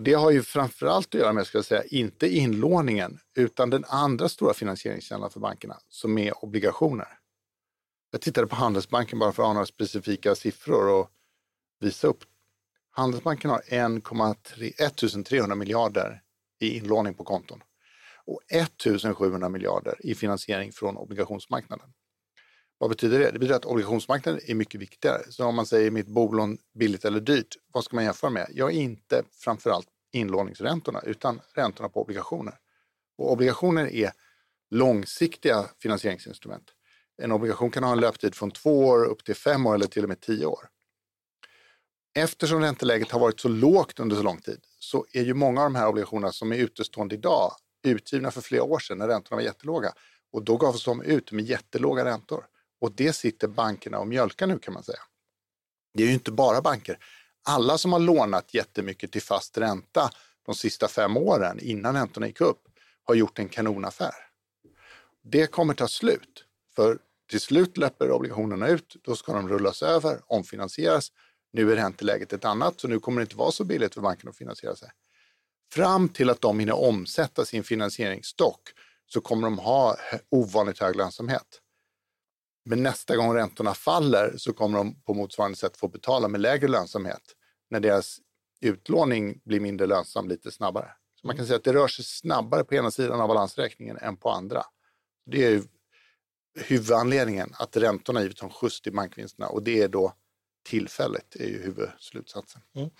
Det 0.00 0.12
har 0.14 0.30
ju 0.30 0.42
framförallt 0.42 1.14
att 1.14 1.20
göra 1.20 1.32
med, 1.32 1.46
ska 1.46 1.58
jag 1.58 1.64
säga, 1.64 1.84
inte 1.84 2.28
inlåningen, 2.28 3.18
utan 3.36 3.70
den 3.70 3.84
andra 3.88 4.28
stora 4.28 4.54
finansieringskällan 4.54 5.30
för 5.30 5.40
bankerna, 5.40 5.76
som 5.88 6.18
är 6.18 6.44
obligationer. 6.44 7.08
Jag 8.10 8.20
tittade 8.20 8.46
på 8.46 8.56
Handelsbanken 8.56 9.18
bara 9.18 9.32
för 9.32 9.42
att 9.42 9.46
ha 9.46 9.52
några 9.52 9.66
specifika 9.66 10.34
siffror 10.34 10.88
och 10.88 11.10
visa 11.80 12.08
upp. 12.08 12.24
Handelsbanken 12.90 13.50
har 13.50 13.62
1 13.66 15.24
300 15.24 15.54
miljarder 15.54 16.22
i 16.60 16.76
inlåning 16.76 17.14
på 17.14 17.24
konton 17.24 17.62
och 18.26 18.40
1 18.48 18.72
700 19.16 19.48
miljarder 19.48 20.06
i 20.06 20.14
finansiering 20.14 20.72
från 20.72 20.96
obligationsmarknaden. 20.96 21.92
Vad 22.78 22.90
betyder 22.90 23.18
det? 23.18 23.30
Det 23.30 23.38
betyder 23.38 23.56
att 23.56 23.64
obligationsmarknaden 23.64 24.40
är 24.46 24.54
mycket 24.54 24.80
viktigare. 24.80 25.22
Så 25.30 25.44
om 25.44 25.54
man 25.54 25.66
säger 25.66 25.90
mitt 25.90 26.06
bolån 26.06 26.58
billigt 26.74 27.04
eller 27.04 27.20
dyrt, 27.20 27.56
vad 27.72 27.84
ska 27.84 27.96
man 27.96 28.04
jämföra 28.04 28.30
med? 28.30 28.50
Ja, 28.54 28.70
inte 28.70 29.22
framförallt 29.32 29.88
inlåningsräntorna 30.12 31.00
utan 31.00 31.40
räntorna 31.54 31.88
på 31.88 32.02
obligationer. 32.02 32.54
Och 33.18 33.32
obligationer 33.32 33.94
är 33.94 34.12
långsiktiga 34.70 35.64
finansieringsinstrument. 35.82 36.70
En 37.22 37.32
obligation 37.32 37.70
kan 37.70 37.84
ha 37.84 37.92
en 37.92 38.00
löptid 38.00 38.34
från 38.34 38.50
två 38.50 38.86
år 38.86 39.04
upp 39.04 39.24
till 39.24 39.34
fem 39.34 39.66
år 39.66 39.74
eller 39.74 39.86
till 39.86 40.02
och 40.02 40.08
med 40.08 40.20
tio 40.20 40.46
år. 40.46 40.68
eftersom 42.14 42.60
ränteläget 42.60 43.10
har 43.10 43.20
varit 43.20 43.40
så 43.40 43.48
lågt 43.48 44.00
under 44.00 44.16
så 44.16 44.22
lång 44.22 44.40
tid 44.40 44.60
så 44.78 45.06
är 45.12 45.22
ju 45.22 45.34
många 45.34 45.60
av 45.60 45.66
de 45.66 45.74
här 45.74 45.88
obligationerna 45.88 46.32
som 46.32 46.52
är 46.52 46.56
utestående 46.56 47.14
idag 47.14 47.52
utgivna 47.84 48.30
för 48.30 48.40
flera 48.40 48.62
år 48.62 48.78
sedan 48.78 48.98
när 48.98 49.08
räntorna 49.08 49.36
var 49.36 49.42
jättelåga. 49.42 49.92
Och 50.32 50.44
då 50.44 50.56
gavs 50.56 50.84
de 50.84 51.02
ut 51.02 51.32
med 51.32 51.44
jättelåga 51.44 52.04
räntor. 52.04 52.44
Och 52.80 52.92
det 52.92 53.12
sitter 53.12 53.48
bankerna 53.48 53.98
och 53.98 54.08
mjölkar 54.08 54.46
nu 54.46 54.58
kan 54.58 54.74
man 54.74 54.82
säga. 54.82 55.00
Det 55.94 56.02
är 56.02 56.06
ju 56.06 56.12
inte 56.12 56.32
bara 56.32 56.60
banker. 56.60 56.98
Alla 57.48 57.78
som 57.78 57.92
har 57.92 58.00
lånat 58.00 58.54
jättemycket 58.54 59.12
till 59.12 59.22
fast 59.22 59.58
ränta 59.58 60.10
de 60.46 60.54
sista 60.54 60.88
fem 60.88 61.16
åren 61.16 61.58
innan 61.60 61.94
räntorna 61.94 62.26
gick 62.26 62.40
upp 62.40 62.62
har 63.04 63.14
gjort 63.14 63.38
en 63.38 63.48
kanonaffär. 63.48 64.14
Det 65.22 65.46
kommer 65.46 65.74
ta 65.74 65.88
slut. 65.88 66.44
För 66.76 66.98
till 67.30 67.40
slut 67.40 67.76
löper 67.76 68.10
obligationerna 68.10 68.68
ut, 68.68 68.96
då 69.02 69.16
ska 69.16 69.32
de 69.32 69.48
rullas 69.48 69.82
över, 69.82 70.20
omfinansieras. 70.26 71.12
Nu 71.52 71.72
är 71.72 71.76
ränteläget 71.76 72.32
ett 72.32 72.44
annat, 72.44 72.80
så 72.80 72.88
nu 72.88 73.00
kommer 73.00 73.20
det 73.20 73.22
inte 73.22 73.36
vara 73.36 73.52
så 73.52 73.64
billigt 73.64 73.94
för 73.94 74.00
banken 74.00 74.28
att 74.28 74.36
finansiera 74.36 74.76
sig. 74.76 74.90
Fram 75.72 76.08
till 76.08 76.30
att 76.30 76.40
de 76.40 76.60
hinner 76.60 76.74
omsätta 76.74 77.44
sin 77.44 77.64
finansieringsstock 77.64 78.60
så 79.06 79.20
kommer 79.20 79.42
de 79.42 79.58
ha 79.58 79.96
ovanligt 80.30 80.78
hög 80.78 80.96
lönsamhet. 80.96 81.60
Men 82.68 82.82
nästa 82.82 83.16
gång 83.16 83.34
räntorna 83.34 83.74
faller 83.74 84.34
så 84.36 84.52
kommer 84.52 84.78
de 84.78 85.02
på 85.02 85.14
motsvarande 85.14 85.56
sätt 85.56 85.76
få 85.76 85.88
betala 85.88 86.28
med 86.28 86.40
lägre 86.40 86.68
lönsamhet 86.68 87.22
när 87.70 87.80
deras 87.80 88.18
utlåning 88.60 89.40
blir 89.44 89.60
mindre 89.60 89.86
lönsam 89.86 90.28
lite 90.28 90.50
snabbare. 90.50 90.90
Så 91.20 91.26
man 91.26 91.36
kan 91.36 91.46
säga 91.46 91.56
att 91.56 91.64
det 91.64 91.72
rör 91.72 91.88
sig 91.88 92.04
snabbare 92.04 92.64
på 92.64 92.74
ena 92.74 92.90
sidan 92.90 93.20
av 93.20 93.28
balansräkningen 93.28 93.96
än 93.96 94.16
på 94.16 94.30
andra. 94.30 94.62
Det 95.26 95.44
är 95.44 95.62
huvudanledningen 96.60 97.54
att 97.54 97.76
räntorna 97.76 98.22
givit 98.22 98.42
en 98.42 98.50
skjuts 98.50 98.80
till 98.80 98.92
bankvinsterna 98.92 99.48
och 99.48 99.62
det 99.62 99.82
är 99.82 99.88
då 99.88 100.12
tillfälligt, 100.64 101.36
är 101.36 101.46
ju 101.46 101.62
huvudslutsatsen. 101.62 102.62
Mm. 102.74 102.90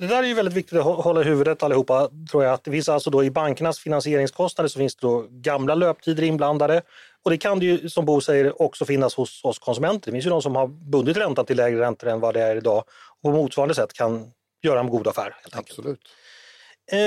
Det 0.00 0.06
där 0.06 0.22
är 0.22 0.26
ju 0.26 0.34
väldigt 0.34 0.54
viktigt 0.54 0.78
att 0.78 0.84
hålla 0.84 1.20
i 1.20 1.24
huvudet 1.24 1.62
allihopa, 1.62 2.10
tror 2.30 2.44
jag. 2.44 2.54
Att 2.54 2.64
det 2.64 2.70
finns 2.70 2.88
alltså 2.88 3.10
då 3.10 3.24
i 3.24 3.30
bankernas 3.30 3.78
finansieringskostnader 3.78 4.68
så 4.68 4.78
finns 4.78 4.96
det 4.96 5.06
då 5.06 5.26
gamla 5.30 5.74
löptider 5.74 6.22
inblandade. 6.22 6.82
Och 7.24 7.30
det 7.30 7.38
kan 7.38 7.58
det 7.58 7.66
ju, 7.66 7.88
som 7.88 8.04
Bo 8.04 8.20
säger, 8.20 8.62
också 8.62 8.84
finnas 8.84 9.14
hos 9.14 9.44
oss 9.44 9.58
konsumenter. 9.58 10.10
Det 10.10 10.12
finns 10.12 10.26
ju 10.26 10.30
de 10.30 10.42
som 10.42 10.56
har 10.56 10.66
bundit 10.66 11.16
räntan 11.16 11.46
till 11.46 11.56
lägre 11.56 11.80
räntor 11.80 12.08
än 12.08 12.20
vad 12.20 12.34
det 12.34 12.40
är 12.40 12.56
idag 12.56 12.84
och 13.22 13.22
på 13.22 13.30
motsvarande 13.30 13.74
sätt 13.74 13.92
kan 13.92 14.30
göra 14.62 14.80
en 14.80 14.88
god 14.88 15.08
affär. 15.08 15.34
Absolut. 15.52 16.00
Eh, 16.92 16.98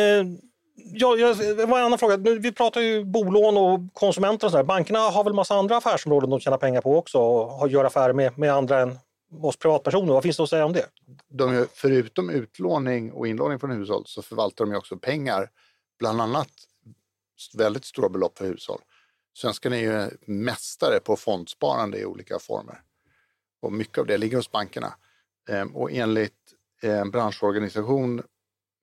ja, 0.93 1.15
det 1.57 1.65
var 1.65 1.79
en 1.79 1.85
annan 1.85 1.99
fråga. 1.99 2.17
Vi 2.17 2.51
pratar 2.51 2.81
ju 2.81 3.05
bolån 3.05 3.57
och 3.57 3.93
konsumenter 3.93 4.47
och 4.47 4.51
sådär. 4.51 4.63
Bankerna 4.63 4.99
har 4.99 5.23
väl 5.23 5.33
massa 5.33 5.55
andra 5.55 5.77
affärsområden 5.77 6.29
de 6.29 6.39
tjänar 6.39 6.57
pengar 6.57 6.81
på 6.81 6.97
också 6.97 7.17
och 7.19 7.69
gör 7.69 7.85
affärer 7.85 8.13
med, 8.13 8.37
med 8.37 8.53
andra 8.53 8.79
än 8.79 8.99
oss 9.41 9.57
privatpersoner. 9.57 10.13
Vad 10.13 10.23
finns 10.23 10.37
det 10.37 10.43
att 10.43 10.49
säga 10.49 10.65
om 10.65 10.73
det? 10.73 10.85
De, 11.29 11.67
förutom 11.73 12.29
utlåning 12.29 13.11
och 13.11 13.27
inlåning 13.27 13.59
från 13.59 13.71
hushåll 13.71 14.03
så 14.05 14.21
förvaltar 14.21 14.65
de 14.65 14.75
också 14.75 14.97
pengar, 14.97 15.49
bland 15.99 16.21
annat 16.21 16.49
väldigt 17.53 17.85
stora 17.85 18.09
belopp 18.09 18.37
för 18.37 18.45
hushåll. 18.45 18.81
Svenskarna 19.37 19.77
är 19.77 19.81
ju 19.81 20.09
mästare 20.25 20.99
på 20.99 21.15
fondsparande 21.15 21.99
i 21.99 22.05
olika 22.05 22.39
former. 22.39 22.81
Och 23.61 23.73
mycket 23.73 23.97
av 23.97 24.05
det 24.05 24.17
ligger 24.17 24.37
hos 24.37 24.51
bankerna. 24.51 24.93
Ehm, 25.49 25.75
och 25.75 25.91
enligt 25.91 26.53
en 26.81 27.11
branschorganisation 27.11 28.23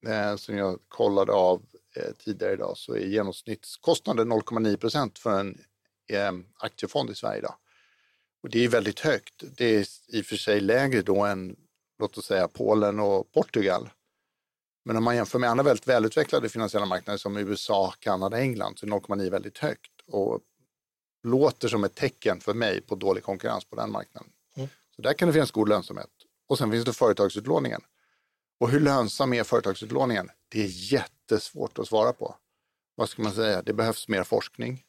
eh, 0.06 0.36
som 0.36 0.56
jag 0.56 0.78
kollade 0.88 1.32
av 1.32 1.62
eh, 1.96 2.12
tidigare 2.24 2.52
idag 2.52 2.76
så 2.76 2.94
är 2.94 3.06
genomsnittskostnaden 3.06 4.32
0,9 4.32 4.76
procent 4.76 5.18
för 5.18 5.40
en 5.40 5.58
ehm, 6.12 6.46
aktiefond 6.58 7.10
i 7.10 7.14
Sverige 7.14 7.38
idag. 7.38 7.54
Och 8.42 8.50
det 8.50 8.64
är 8.64 8.68
väldigt 8.68 9.00
högt. 9.00 9.42
Det 9.56 9.64
är 9.64 9.86
i 10.08 10.22
och 10.22 10.26
för 10.26 10.36
sig 10.36 10.60
lägre 10.60 11.02
då 11.02 11.24
än 11.24 11.56
låt 11.98 12.18
oss 12.18 12.26
säga 12.26 12.48
Polen 12.48 13.00
och 13.00 13.32
Portugal. 13.32 13.90
Men 14.84 14.96
om 14.96 15.04
man 15.04 15.16
jämför 15.16 15.38
med 15.38 15.50
andra 15.50 15.64
väldigt 15.64 15.88
välutvecklade 15.88 16.48
finansiella 16.48 16.86
marknader 16.86 17.18
som 17.18 17.36
USA, 17.36 17.94
Kanada, 17.98 18.40
England 18.40 18.78
så 18.78 18.86
är 18.86 18.90
0,9 18.90 19.30
väldigt 19.30 19.58
högt 19.58 20.00
och 20.06 20.40
låter 21.22 21.68
som 21.68 21.84
ett 21.84 21.94
tecken 21.94 22.40
för 22.40 22.54
mig 22.54 22.80
på 22.80 22.94
dålig 22.94 23.24
konkurrens 23.24 23.64
på 23.64 23.76
den 23.76 23.92
marknaden. 23.92 24.30
Mm. 24.56 24.68
Så 24.96 25.02
där 25.02 25.12
kan 25.12 25.28
det 25.28 25.32
finnas 25.32 25.50
god 25.50 25.68
lönsamhet. 25.68 26.10
Och 26.48 26.58
sen 26.58 26.70
finns 26.70 26.84
det 26.84 26.92
företagsutlåningen. 26.92 27.80
Och 28.60 28.70
hur 28.70 28.80
lönsam 28.80 29.32
är 29.32 29.44
företagsutlåningen? 29.44 30.30
Det 30.48 30.62
är 30.64 30.92
jättesvårt 30.92 31.78
att 31.78 31.88
svara 31.88 32.12
på. 32.12 32.36
Vad 32.94 33.08
ska 33.08 33.22
man 33.22 33.32
säga? 33.32 33.62
Det 33.62 33.72
behövs 33.72 34.08
mer 34.08 34.24
forskning. 34.24 34.84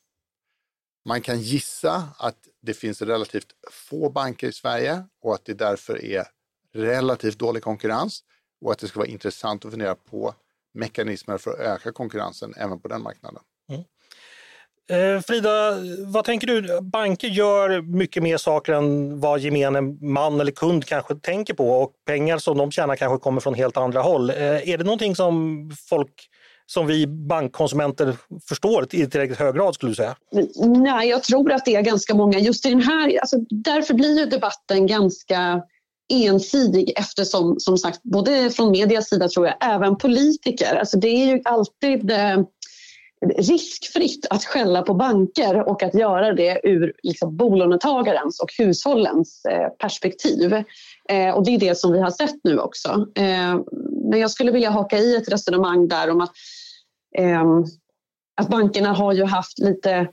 Man 1.06 1.22
kan 1.22 1.42
gissa 1.42 2.04
att 2.18 2.38
det 2.62 2.74
finns 2.74 3.02
relativt 3.02 3.48
få 3.72 4.10
banker 4.10 4.48
i 4.48 4.54
Sverige 4.54 5.04
och 5.22 5.34
att 5.34 5.46
det 5.46 5.54
därför 5.54 6.06
är 6.06 6.24
relativt 6.74 7.40
dålig 7.40 7.64
konkurrens 7.64 8.24
och 8.62 8.72
att 8.72 8.80
det 8.80 8.88
ska 8.88 9.00
vara 9.00 9.10
intressant 9.10 9.66
att 9.66 9.72
fundera 9.72 9.96
på 9.96 10.36
mekanismer 10.74 11.38
för 11.38 11.52
att 11.52 11.60
öka 11.60 11.92
konkurrensen 11.92 12.54
även 12.58 12.80
på 12.80 12.88
den 12.88 13.02
marknaden. 13.02 13.42
Mm. 13.70 13.84
Eh, 14.90 15.22
Frida, 15.22 15.78
vad 16.06 16.26
tänker 16.26 16.48
du? 16.48 16.82
Banker 16.82 17.28
gör 17.28 17.82
mycket 17.82 18.24
mer 18.24 18.38
saker 18.38 18.74
än 18.74 19.20
vad 19.20 19.40
gemene 19.40 19.82
man 20.02 20.40
eller 20.40 20.52
kund 20.52 20.86
kanske 20.86 21.16
tänker 21.16 21.54
på 21.54 21.72
och 21.72 21.92
pengar 22.06 22.38
som 22.38 22.58
de 22.58 22.72
tjänar 22.72 22.96
kanske 22.96 23.24
kommer 23.24 23.42
från 23.42 23.54
helt 23.54 23.78
andra 23.78 24.02
håll. 24.02 24.30
Eh, 24.30 24.70
är 24.70 24.78
det 24.78 24.84
någonting 24.84 25.16
som 25.16 25.72
folk 25.90 26.30
som 26.74 26.88
vi 26.88 27.08
bankkonsumenter 27.08 28.18
förstår 28.50 28.84
i 28.84 29.08
tillräckligt 29.08 29.40
hög 29.40 29.56
grad 29.56 29.76
skulle 29.76 29.92
du 29.92 29.96
säga? 29.96 30.16
Nej, 30.66 31.10
jag 31.10 31.24
tror 31.24 31.52
att 31.52 31.66
det 31.66 31.76
är 31.76 31.82
ganska 31.82 32.16
många. 32.16 32.40
Just 32.40 32.66
i 32.66 32.70
den 32.70 32.82
här, 32.82 33.20
alltså, 33.22 33.38
därför 33.50 33.94
blir 33.94 34.20
ju 34.20 34.26
debatten 34.26 34.88
ganska 34.88 35.62
ensidig 36.14 36.94
eftersom 36.96 37.60
som 37.60 37.78
sagt 37.78 38.04
både 38.04 38.50
från 38.50 38.72
medias 38.72 39.10
sida 39.10 39.28
tror 39.28 39.48
jag, 39.48 39.56
även 39.62 39.98
politiker, 39.98 40.76
alltså 40.76 40.98
det 40.98 41.08
är 41.08 41.26
ju 41.26 41.42
alltid 41.46 42.12
eh, 42.12 42.38
riskfritt 43.38 44.26
att 44.30 44.46
skälla 44.46 44.82
på 44.82 44.94
banker 44.94 45.70
och 45.70 45.84
att 45.84 45.94
göra 45.94 46.34
det 46.34 46.62
ur 46.64 46.94
liksom, 47.04 47.38
bolånetagarens 47.38 48.40
och 48.40 48.50
hushållens 48.58 49.46
eh, 49.46 49.68
perspektiv. 49.68 50.54
Eh, 51.10 51.30
och 51.36 51.46
det 51.46 51.56
är 51.56 51.60
det 51.60 51.78
som 51.78 51.92
vi 51.92 52.00
har 52.00 52.12
sett 52.12 52.40
nu 52.44 52.60
också. 52.60 53.08
Eh, 53.16 53.60
men 54.12 54.20
jag 54.20 54.32
skulle 54.32 54.52
vilja 54.52 54.70
haka 54.70 54.98
i 54.98 55.16
ett 55.16 55.32
resonemang 55.32 55.88
där 55.88 56.10
om 56.10 56.22
att, 56.22 56.32
Ehm, 57.18 57.66
att 58.42 58.50
bankerna 58.50 58.94
har 58.94 59.14
ju 59.14 59.24
haft 59.24 59.60
lite 59.60 60.08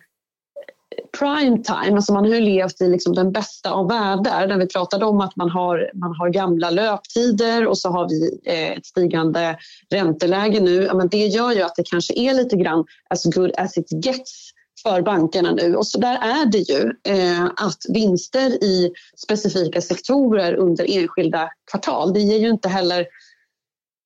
prime 1.19 1.63
time, 1.63 1.97
alltså 1.97 2.13
man 2.13 2.25
har 2.25 2.35
ju 2.35 2.41
levt 2.41 2.81
i 2.81 2.89
liksom 2.89 3.15
den 3.15 3.33
bästa 3.33 3.71
av 3.71 3.89
världar. 3.89 4.47
När 4.47 4.59
vi 4.59 4.67
pratade 4.67 5.05
om 5.05 5.21
att 5.21 5.37
man 5.37 5.51
har, 5.51 5.91
man 5.95 6.15
har 6.17 6.29
gamla 6.29 6.71
löptider 6.71 7.67
och 7.67 7.79
så 7.79 7.91
har 7.91 8.09
vi 8.09 8.41
eh, 8.45 8.71
ett 8.79 8.87
stigande 8.87 9.59
ränteläge 9.91 10.61
nu. 10.61 10.83
Ja, 10.85 10.95
men 10.95 11.09
det 11.09 11.27
gör 11.27 11.53
ju 11.53 11.63
att 11.63 11.75
det 11.77 11.91
kanske 11.91 12.15
är 12.19 12.35
lite 12.35 12.57
grann 12.57 12.85
as 13.11 13.25
good 13.25 13.53
as 13.57 13.77
it 13.77 14.05
gets 14.05 14.51
för 14.83 15.03
bankerna 15.03 15.53
nu. 15.53 15.77
Och 15.77 15.87
så 15.87 15.99
där 15.99 16.17
är 16.17 16.47
det 16.47 16.59
ju 16.59 16.93
eh, 17.09 17.45
att 17.45 17.79
vinster 17.89 18.65
i 18.65 18.93
specifika 19.17 19.81
sektorer 19.81 20.55
under 20.55 20.99
enskilda 20.99 21.51
kvartal, 21.71 22.13
det 22.13 22.21
ger 22.21 22.39
ju 22.39 22.49
inte 22.49 22.69
heller 22.69 23.07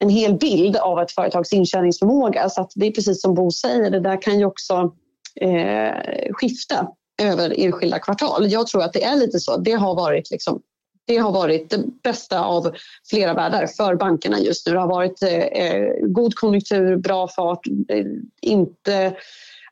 en 0.03 0.09
hel 0.09 0.35
bild 0.35 0.77
av 0.77 1.01
ett 1.01 1.13
företags 1.13 1.53
intjäningsförmåga. 1.53 2.49
Så 2.49 2.69
det 2.75 2.87
är 2.87 2.91
precis 2.91 3.23
som 3.23 3.35
Bo 3.35 3.51
säger, 3.51 3.91
det 3.91 4.01
där 4.01 4.23
kan 4.23 4.39
ju 4.39 4.45
också 4.45 4.93
eh, 5.41 6.33
skifta 6.33 6.89
över 7.23 7.55
enskilda 7.61 7.99
kvartal. 7.99 8.53
Jag 8.53 8.67
tror 8.67 8.83
att 8.83 8.93
det 8.93 9.05
är 9.05 9.17
lite 9.17 9.41
så. 9.41 9.57
Det 9.57 9.73
har 9.73 9.95
varit 9.95 10.31
liksom 10.31 10.63
det 11.07 11.17
har 11.17 11.33
varit 11.33 11.71
det 11.71 11.85
bästa 12.03 12.45
av 12.45 12.75
flera 13.11 13.35
världar 13.35 13.67
för 13.67 13.95
bankerna 13.95 14.41
just 14.41 14.67
nu. 14.67 14.73
Det 14.73 14.79
har 14.79 14.89
varit 14.89 15.23
eh, 15.23 15.39
eh 15.39 15.93
god 16.01 16.35
konjunktur, 16.35 16.97
bra 16.97 17.29
fart, 17.29 17.67
eh, 17.89 18.07
inte 18.41 19.17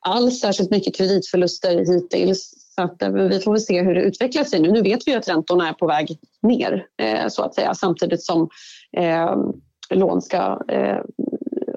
alls 0.01 0.41
särskilt 0.41 0.71
mycket 0.71 0.97
kreditförluster 0.97 1.79
hittills. 1.79 2.55
Så 2.75 2.83
att, 2.83 3.03
eh, 3.03 3.11
vi 3.11 3.41
får 3.41 3.53
väl 3.53 3.61
se 3.61 3.83
hur 3.83 3.95
det 3.95 4.03
utvecklar 4.03 4.45
sig 4.45 4.61
nu. 4.61 4.73
Nu 4.73 4.83
vet 4.83 5.01
vi 5.07 5.15
att 5.15 5.29
räntorna 5.29 5.69
är 5.69 5.73
på 5.73 5.87
väg 5.87 6.19
ner 6.43 6.87
eh, 7.03 7.29
så 7.29 7.43
att 7.43 7.55
säga 7.55 7.75
samtidigt 7.75 8.23
som 8.23 8.49
eh, 8.97 9.37
lån 9.97 10.23
ska 10.23 10.63
eh, 10.69 10.99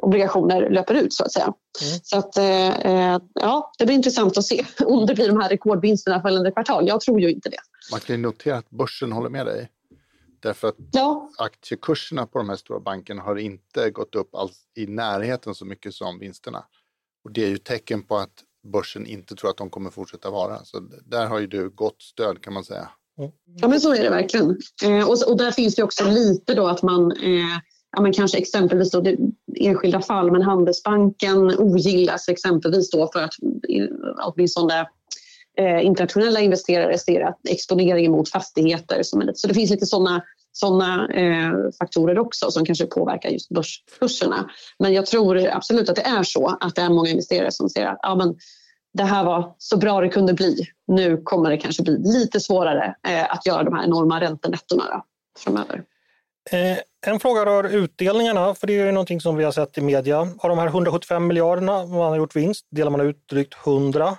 obligationer 0.02 0.70
löper 0.70 0.94
ut 0.94 1.14
så 1.14 1.24
att 1.24 1.32
säga. 1.32 1.46
Mm. 1.46 2.00
Så 2.04 2.18
att, 2.18 2.38
eh, 2.38 3.20
ja, 3.34 3.72
det 3.78 3.86
blir 3.86 3.96
intressant 3.96 4.38
att 4.38 4.46
se 4.46 4.66
om 4.86 5.06
det 5.06 5.14
blir 5.14 5.28
de 5.28 5.42
här 5.42 5.50
rekordvinsterna 5.50 6.22
följande 6.22 6.52
kvartal. 6.52 6.88
Jag 6.88 7.02
tror 7.02 7.22
ju 7.22 7.32
inte 7.32 7.50
det. 7.50 7.58
Man 7.92 8.00
kan 8.00 8.16
ju 8.16 8.22
notera 8.22 8.58
att 8.58 8.70
börsen 8.70 9.12
håller 9.12 9.30
med 9.30 9.46
dig. 9.46 9.70
Därför 10.40 10.68
att 10.68 10.76
ja. 10.92 11.30
aktiekurserna 11.38 12.26
på 12.26 12.38
de 12.38 12.50
här 12.50 12.56
stora 12.56 12.80
bankerna 12.80 13.22
har 13.22 13.36
inte 13.36 13.90
gått 13.90 14.16
upp 14.16 14.36
alls 14.36 14.58
i 14.76 14.88
närheten 14.88 15.56
så 15.56 15.66
mycket 15.66 15.94
som 15.94 16.20
vinsterna. 16.20 16.66
Och 17.24 17.32
det 17.32 17.44
är 17.44 17.50
ju 17.50 17.58
tecken 17.58 18.04
på 18.04 18.18
att 18.18 18.44
börsen 18.74 19.06
inte 19.06 19.36
tror 19.36 19.50
att 19.50 19.58
de 19.58 19.70
kommer 19.70 19.90
fortsätta 19.90 20.30
vara. 20.30 20.66
Så 20.66 20.80
där 21.06 21.28
har 21.28 21.40
ju 21.40 21.48
du 21.48 21.70
gott 21.70 22.02
stöd 22.02 22.42
kan 22.42 22.54
man 22.54 22.64
säga. 22.64 22.90
Mm. 23.18 23.32
Ja 23.46 23.68
men 23.68 23.82
så 23.82 23.94
är 23.94 24.04
det 24.04 24.10
verkligen. 24.10 24.58
Eh, 24.84 25.10
och, 25.10 25.30
och 25.30 25.38
där 25.38 25.52
finns 25.52 25.76
det 25.76 25.84
också 25.84 26.04
lite 26.06 26.54
då 26.54 26.68
att 26.68 26.84
man 26.84 27.12
eh, 27.12 27.58
ja, 27.94 28.02
men 28.02 28.14
kanske 28.14 28.38
exempelvis 28.38 28.92
då 28.92 29.02
det, 29.02 29.18
enskilda 29.60 30.02
fall, 30.02 30.32
men 30.32 30.42
Handelsbanken 30.42 31.60
ogillas 31.60 32.30
exempelvis 32.30 32.90
då 32.90 33.10
för 33.14 33.20
att 33.20 33.34
eh, 33.70 33.88
åtminstone 34.24 34.88
eh, 35.58 35.86
internationella 35.86 36.40
investerare 36.40 36.98
ser 36.98 37.22
att 37.22 37.40
exponeringen 37.50 38.12
mot 38.12 38.30
fastigheter 38.30 39.04
som 39.04 39.22
är 39.22 39.26
lite, 39.26 39.40
så 39.40 39.48
det 39.48 39.54
finns 39.54 39.72
lite 39.72 39.86
sådana 39.86 40.24
såna, 40.52 41.08
eh, 41.08 41.52
faktorer 41.80 42.20
också 42.20 42.52
som 42.52 42.66
kanske 42.66 42.86
påverkar 42.86 43.30
just 43.30 43.50
börskurserna. 43.50 44.50
Men 44.80 44.94
jag 44.94 45.06
tror 45.06 45.48
absolut 45.48 45.90
att 45.90 45.96
det 45.96 46.02
är 46.02 46.24
så 46.24 46.58
att 46.60 46.76
det 46.76 46.82
är 46.82 46.90
många 46.90 47.10
investerare 47.10 47.52
som 47.52 47.70
ser 47.70 47.86
att 47.86 48.00
ja, 48.02 48.16
men 48.16 48.36
det 48.94 49.04
här 49.04 49.24
var 49.24 49.56
så 49.58 49.78
bra 49.78 50.02
det 50.02 50.10
kunde 50.10 50.34
bli. 50.34 50.68
Nu 50.88 51.22
kommer 51.24 51.50
det 51.50 51.58
kanske 51.58 51.84
bli 51.84 51.98
lite 51.98 52.40
svårare 52.40 52.96
eh, 53.08 53.34
att 53.34 53.46
göra 53.46 53.64
de 53.64 53.74
här 53.74 53.84
enorma 53.84 54.22
räntenettona 54.22 55.04
framöver. 55.40 55.84
Eh, 56.52 56.78
en 57.06 57.20
fråga 57.20 57.46
rör 57.46 57.64
utdelningarna, 57.64 58.56
för 58.56 58.68
det 58.68 58.74
är 58.74 58.86
ju 58.86 58.92
någonting 58.92 59.22
som 59.22 59.36
vi 59.36 59.44
har 59.44 59.52
sett 59.52 59.78
i 59.78 59.82
media. 59.82 60.20
Av 60.20 60.50
de 60.50 60.58
här 60.58 60.68
175 60.68 61.28
miljarderna 61.28 61.86
man 61.86 61.98
har 61.98 62.18
gjort 62.18 62.36
vinst 62.36 62.66
delar 62.70 62.92
man 62.92 63.02
ut 63.02 63.28
drygt 63.28 63.54
100. 63.66 64.18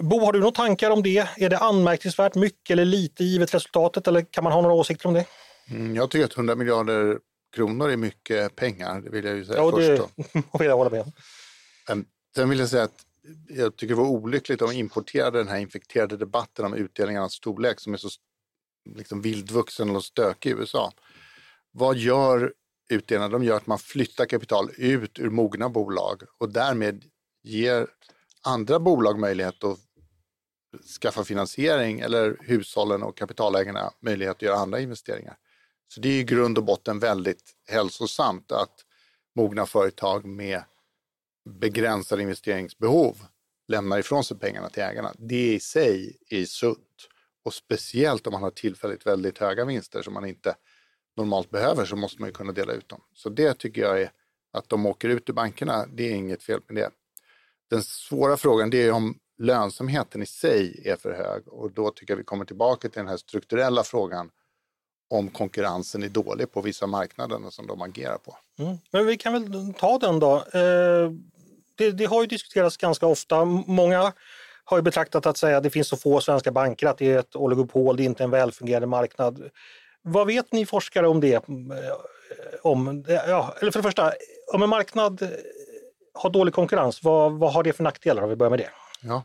Bo, 0.00 0.20
har 0.20 0.32
du 0.32 0.38
några 0.38 0.52
tankar 0.52 0.90
om 0.90 1.02
det? 1.02 1.28
Är 1.36 1.50
det 1.50 1.58
anmärkningsvärt 1.58 2.34
mycket 2.34 2.70
eller 2.70 2.84
lite 2.84 3.24
givet 3.24 3.54
resultatet 3.54 4.08
eller 4.08 4.24
kan 4.30 4.44
man 4.44 4.52
ha 4.52 4.60
några 4.60 4.74
åsikter 4.74 5.06
om 5.06 5.14
det? 5.14 5.24
Mm, 5.70 5.96
jag 5.96 6.10
tycker 6.10 6.24
att 6.24 6.36
100 6.36 6.54
miljarder 6.54 7.18
kronor 7.56 7.90
är 7.90 7.96
mycket 7.96 8.56
pengar, 8.56 9.00
det 9.00 9.10
vill 9.10 9.24
jag 9.24 9.36
ju 9.36 9.44
säga 9.44 9.58
ja, 9.58 9.70
först. 9.70 10.02
Det 10.16 10.58
vill 10.58 10.68
jag 10.68 10.76
hålla 10.76 10.90
med 10.90 11.00
om. 11.00 11.12
Sen 12.34 12.48
vill 12.48 12.58
jag 12.58 12.68
säga 12.68 12.82
att 12.82 13.06
jag 13.48 13.76
tycker 13.76 13.94
det 13.94 14.00
var 14.00 14.08
olyckligt 14.08 14.62
om 14.62 14.70
vi 14.70 14.76
importerade 14.76 15.38
den 15.38 15.48
här 15.48 15.58
infekterade 15.58 16.16
debatten 16.16 16.64
om 16.64 16.74
utdelningarnas 16.74 17.32
storlek 17.32 17.80
som 17.80 17.94
är 17.94 17.98
så 17.98 18.08
liksom 18.96 19.22
vildvuxen 19.22 19.96
och 19.96 20.04
stökig 20.04 20.50
i 20.50 20.52
USA. 20.52 20.92
Vad 21.72 21.96
gör 21.96 22.52
utdelningarna? 22.90 23.32
De 23.32 23.44
gör 23.44 23.56
att 23.56 23.66
man 23.66 23.78
flyttar 23.78 24.26
kapital 24.26 24.70
ut 24.76 25.18
ur 25.18 25.30
mogna 25.30 25.68
bolag 25.68 26.22
och 26.38 26.52
därmed 26.52 27.04
ger 27.42 27.86
andra 28.42 28.80
bolag 28.80 29.18
möjlighet 29.18 29.64
att 29.64 29.78
skaffa 31.02 31.24
finansiering 31.24 32.00
eller 32.00 32.36
hushållen 32.40 33.02
och 33.02 33.16
kapitalägarna 33.16 33.92
möjlighet 34.00 34.36
att 34.36 34.42
göra 34.42 34.56
andra 34.56 34.80
investeringar. 34.80 35.36
Så 35.88 36.00
det 36.00 36.08
är 36.08 36.20
i 36.20 36.24
grund 36.24 36.58
och 36.58 36.64
botten 36.64 36.98
väldigt 36.98 37.52
hälsosamt 37.68 38.52
att 38.52 38.84
mogna 39.36 39.66
företag 39.66 40.24
med 40.24 40.62
begränsade 41.44 42.22
investeringsbehov 42.22 43.16
lämnar 43.68 43.98
ifrån 43.98 44.24
sig 44.24 44.38
pengarna 44.38 44.68
till 44.68 44.82
ägarna. 44.82 45.12
Det 45.18 45.54
i 45.54 45.60
sig 45.60 46.16
är 46.28 46.44
sunt. 46.44 47.08
Och 47.44 47.54
speciellt 47.54 48.26
om 48.26 48.32
man 48.32 48.42
har 48.42 48.50
tillfälligt 48.50 49.06
väldigt 49.06 49.38
höga 49.38 49.64
vinster 49.64 50.02
som 50.02 50.14
man 50.14 50.24
inte 50.24 50.54
normalt 51.16 51.50
behöver 51.50 51.84
så 51.84 51.96
måste 51.96 52.20
man 52.20 52.28
ju 52.28 52.32
kunna 52.32 52.52
dela 52.52 52.72
ut 52.72 52.88
dem. 52.88 53.00
Så 53.14 53.28
det 53.28 53.58
tycker 53.58 53.82
jag 53.82 54.02
är 54.02 54.10
att 54.52 54.68
de 54.68 54.86
åker 54.86 55.08
ut 55.08 55.28
ur 55.28 55.32
bankerna, 55.32 55.86
det 55.86 56.02
är 56.02 56.14
inget 56.14 56.42
fel 56.42 56.60
med 56.66 56.76
det. 56.76 56.90
Den 57.70 57.82
svåra 57.82 58.36
frågan 58.36 58.70
det 58.70 58.86
är 58.86 58.92
om 58.92 59.18
lönsamheten 59.38 60.22
i 60.22 60.26
sig 60.26 60.82
är 60.84 60.96
för 60.96 61.12
hög 61.12 61.48
och 61.48 61.72
då 61.72 61.90
tycker 61.90 62.12
jag 62.12 62.18
vi 62.18 62.24
kommer 62.24 62.44
tillbaka 62.44 62.88
till 62.88 62.98
den 62.98 63.08
här 63.08 63.16
strukturella 63.16 63.84
frågan 63.84 64.30
om 65.10 65.28
konkurrensen 65.28 66.02
är 66.02 66.08
dålig 66.08 66.52
på 66.52 66.60
vissa 66.60 66.86
marknader 66.86 67.50
som 67.50 67.66
de 67.66 67.82
agerar 67.82 68.18
på. 68.18 68.36
Mm. 68.58 68.78
Men 68.90 69.06
vi 69.06 69.16
kan 69.16 69.32
väl 69.32 69.74
ta 69.74 69.98
den 69.98 70.18
då. 70.18 70.36
Eh, 70.36 71.10
det, 71.74 71.90
det, 71.90 72.04
har 72.04 72.20
ju 72.20 72.26
diskuterats 72.26 72.76
ganska 72.76 73.06
ofta. 73.06 73.44
Många 73.44 74.12
har 74.64 74.78
ju 74.78 74.82
betraktat 74.82 75.26
att 75.26 75.36
säga 75.36 75.56
att 75.56 75.62
det 75.62 75.70
finns 75.70 75.88
så 75.88 75.96
få 75.96 76.20
svenska 76.20 76.52
banker 76.52 76.86
att 76.86 76.98
det 76.98 77.12
är 77.12 77.18
ett 77.18 77.36
oligopol, 77.36 77.96
det 77.96 78.02
är 78.02 78.04
inte 78.04 78.24
en 78.24 78.30
välfungerande 78.30 78.86
marknad. 78.86 79.50
Vad 80.02 80.26
vet 80.26 80.52
ni 80.52 80.66
forskare 80.66 81.08
om 81.08 81.20
det? 81.20 81.48
Mm, 81.48 81.70
eh, 81.70 81.94
om, 82.62 83.04
eh, 83.08 83.14
ja, 83.14 83.54
eller 83.60 83.70
för 83.70 83.78
det 83.78 83.82
första, 83.82 84.12
om 84.52 84.62
en 84.62 84.68
marknad 84.68 85.22
eh, 85.22 85.28
har 86.14 86.30
dålig 86.30 86.54
konkurrens, 86.54 87.02
vad, 87.02 87.32
vad 87.32 87.52
har 87.52 87.62
det 87.62 87.72
för 87.72 87.84
nackdelar? 87.84 88.22
Om 88.22 88.30
vi 88.30 88.36
börjar 88.36 88.50
med 88.50 88.58
det. 88.58 88.70
Ja, 89.02 89.24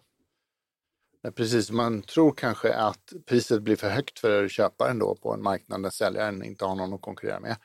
Precis, 1.35 1.71
man 1.71 2.01
tror 2.01 2.31
kanske 2.31 2.73
att 2.73 3.13
priset 3.25 3.61
blir 3.61 3.75
för 3.75 3.89
högt 3.89 4.19
för 4.19 4.47
köparen 4.47 4.99
då 4.99 5.15
på 5.15 5.33
en 5.33 5.43
marknad 5.43 5.83
där 5.83 5.89
säljaren 5.89 6.43
inte 6.43 6.65
har 6.65 6.75
någon 6.75 6.93
att 6.93 7.01
konkurrera 7.01 7.39
med. 7.39 7.57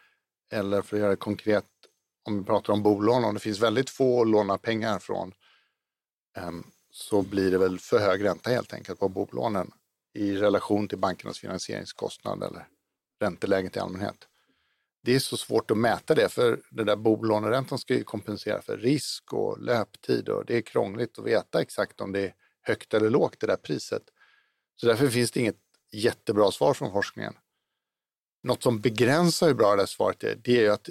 Eller 0.53 0.83
för 0.83 0.97
att 0.97 1.01
göra 1.01 1.11
det 1.11 1.17
konkret, 1.17 1.65
om 2.25 2.39
vi 2.39 2.45
pratar 2.45 2.73
om 2.73 2.83
bolån, 2.83 3.25
om 3.25 3.35
det 3.35 3.41
finns 3.41 3.61
väldigt 3.61 3.91
få 3.91 4.23
att 4.23 4.29
låna 4.29 4.59
pengar 4.59 4.99
från 4.99 5.33
ehm, 6.37 6.65
så 6.91 7.23
blir 7.23 7.51
det 7.51 7.59
väl 7.59 7.79
för 7.79 7.99
hög 7.99 8.25
ränta 8.25 8.51
helt 8.51 8.73
enkelt 8.73 9.01
på 9.01 9.09
bolånen 9.09 9.71
i 10.15 10.37
relation 10.37 10.89
till 10.89 10.99
bankernas 10.99 11.39
finansieringskostnad 11.39 12.43
eller 12.43 12.67
ränteläget 13.23 13.77
i 13.77 13.79
allmänhet. 13.79 14.29
Det 15.05 15.15
är 15.15 15.19
så 15.19 15.37
svårt 15.37 15.71
att 15.71 15.79
mäta 15.79 16.15
det 16.15 16.29
för 16.29 16.61
den 16.71 16.87
där 16.87 16.97
bolåneräntan 16.97 17.79
ska 17.79 17.95
ju 17.95 18.05
kompensera 18.05 18.63
för 18.63 18.77
risk 18.77 19.33
och 19.33 19.63
löptid 19.63 20.29
och 20.29 20.45
det 20.47 20.57
är 20.57 20.61
krångligt 20.63 21.19
att 21.19 21.25
veta 21.25 21.63
exakt 21.63 22.01
om 22.01 22.13
det 22.13 22.21
är 22.21 22.35
högt 22.63 22.95
eller 22.95 23.11
lågt 23.11 23.41
det 23.41 23.47
där 23.47 23.57
priset. 23.57 24.03
Så 24.77 24.87
därför 24.87 25.09
finns 25.09 25.31
det 25.31 25.41
inget 25.41 25.61
jättebra 25.93 26.51
svar 26.51 26.75
från 26.75 26.93
forskningen. 26.93 27.35
Något 28.43 28.63
som 28.63 28.81
begränsar 28.81 29.47
hur 29.47 29.55
bra 29.55 29.77
det 29.77 29.83
här 29.83 29.87
svaret 29.87 30.25
är, 30.25 30.37
det 30.45 30.57
är 30.57 30.63
ju 30.63 30.69
att 30.69 30.89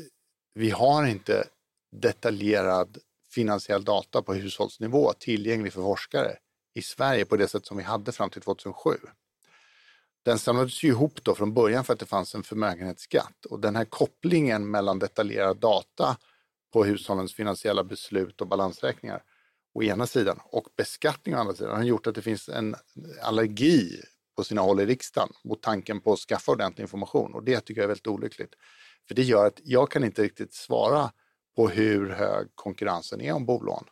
vi 0.54 0.70
har 0.70 1.06
inte 1.06 1.48
detaljerad 1.91 2.98
finansiell 3.30 3.84
data 3.84 4.22
på 4.22 4.34
hushållsnivå 4.34 5.13
tillgänglig 5.13 5.74
för 5.74 5.82
forskare 5.82 6.38
i 6.74 6.82
Sverige 6.82 7.26
på 7.26 7.38
det 7.38 7.48
sätt 7.48 7.65
som 7.65 7.78
vi 7.78 7.84
hade 7.84 8.12
fram 8.12 8.30
till 8.30 8.41
2007. 8.41 8.98
Den 10.26 10.40
samlades 10.40 10.84
ju 10.84 10.88
ihop 10.88 11.24
då 11.24 11.36
från 11.36 11.54
början 11.54 11.84
för 11.84 11.94
att 11.94 12.00
det 12.00 12.06
fanns 12.06 12.36
en 12.36 12.44
förmögenhetsskatt 12.44 13.46
och 13.46 13.60
den 13.60 13.76
här 13.76 13.86
kopplingen 13.86 14.72
mellan 14.72 15.00
detaljerad 15.00 15.58
data 15.58 16.18
på 16.74 16.84
hushållens 16.84 17.34
finansiella 17.34 17.84
beslut 17.84 18.42
och 18.42 18.48
balansräkningar 18.48 19.24
å 19.74 19.84
ena 19.84 20.08
sidan 20.08 20.40
och 20.44 20.68
beskattning 20.78 21.36
å 21.36 21.38
andra 21.38 21.54
sidan 21.54 21.76
har 21.78 21.84
gjort 21.84 22.08
att 22.08 22.16
det 22.16 22.22
finns 22.22 22.50
en 22.50 22.76
allergi 23.22 24.02
på 24.36 24.44
sina 24.44 24.62
håll 24.62 24.80
i 24.80 24.86
riksdagen 24.86 25.30
mot 25.44 25.62
tanken 25.62 26.02
på 26.02 26.14
att 26.14 26.20
skaffa 26.20 26.52
ordentlig 26.52 26.84
information 26.84 27.34
och 27.34 27.44
det 27.44 27.60
tycker 27.60 27.82
jag 27.82 27.84
är 27.84 27.88
väldigt 27.88 28.08
olyckligt. 28.08 28.54
För 29.08 29.16
det 29.16 29.24
gör 29.24 29.46
att 29.46 29.60
jag 29.64 29.92
kan 29.92 30.04
inte 30.04 30.24
riktigt 30.24 30.54
svara 30.54 31.12
på 31.56 31.70
hur 31.70 32.10
hög 32.10 32.48
konkurrensen 32.56 33.22
är 33.22 33.34
om 33.34 33.46
bolån 33.46 33.86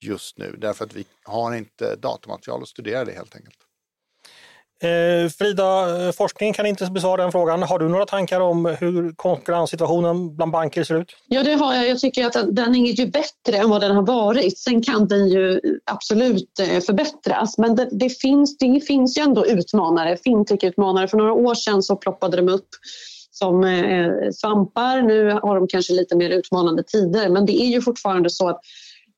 just 0.00 0.38
nu 0.38 0.56
därför 0.58 0.84
att 0.84 0.94
vi 0.94 1.06
har 1.22 1.54
inte 1.54 1.96
datamaterial 1.96 2.62
att 2.62 2.68
studera 2.68 3.04
det 3.04 3.12
helt 3.12 3.36
enkelt. 3.36 3.58
Eh, 4.82 5.28
Frida, 5.28 6.06
eh, 6.06 6.12
forskningen 6.12 6.54
kan 6.54 6.66
inte 6.66 6.90
besvara 6.90 7.22
den 7.22 7.32
frågan. 7.32 7.62
Har 7.62 7.78
du 7.78 7.88
några 7.88 8.06
tankar 8.06 8.40
om 8.40 8.76
hur 8.80 9.12
konkurrenssituationen 9.12 10.36
bland 10.36 10.52
banker 10.52 10.84
ser 10.84 10.94
ut? 10.94 11.12
Ja, 11.28 11.42
det 11.42 11.52
har 11.52 11.74
jag. 11.74 11.88
Jag 11.88 11.98
tycker 11.98 12.26
att 12.26 12.56
den 12.56 12.74
är 12.74 12.92
ju 12.92 13.06
bättre 13.06 13.56
än 13.56 13.70
vad 13.70 13.80
den 13.80 13.96
har 13.96 14.02
varit. 14.02 14.58
Sen 14.58 14.82
kan 14.82 15.08
den 15.08 15.28
ju 15.28 15.60
absolut 15.84 16.60
eh, 16.60 16.80
förbättras. 16.80 17.58
Men 17.58 17.76
det, 17.76 17.88
det 17.92 18.08
finns, 18.08 18.58
det 18.58 18.80
finns 18.86 19.18
ju 19.18 19.22
ändå 19.22 19.46
utmanare, 19.46 20.16
fintech-utmanare. 20.16 21.08
För 21.08 21.16
några 21.16 21.32
år 21.32 21.54
sedan 21.54 21.82
så 21.82 21.96
ploppade 21.96 22.36
de 22.36 22.48
upp 22.48 22.68
som 23.30 23.62
svampar. 24.34 25.02
Nu 25.02 25.30
har 25.30 25.54
de 25.54 25.68
kanske 25.68 25.92
lite 25.92 26.16
mer 26.16 26.30
utmanande 26.30 26.82
tider. 26.82 27.28
Men 27.28 27.46
det 27.46 27.62
är 27.62 27.66
ju 27.66 27.82
fortfarande 27.82 28.30
så 28.30 28.48
att 28.48 28.60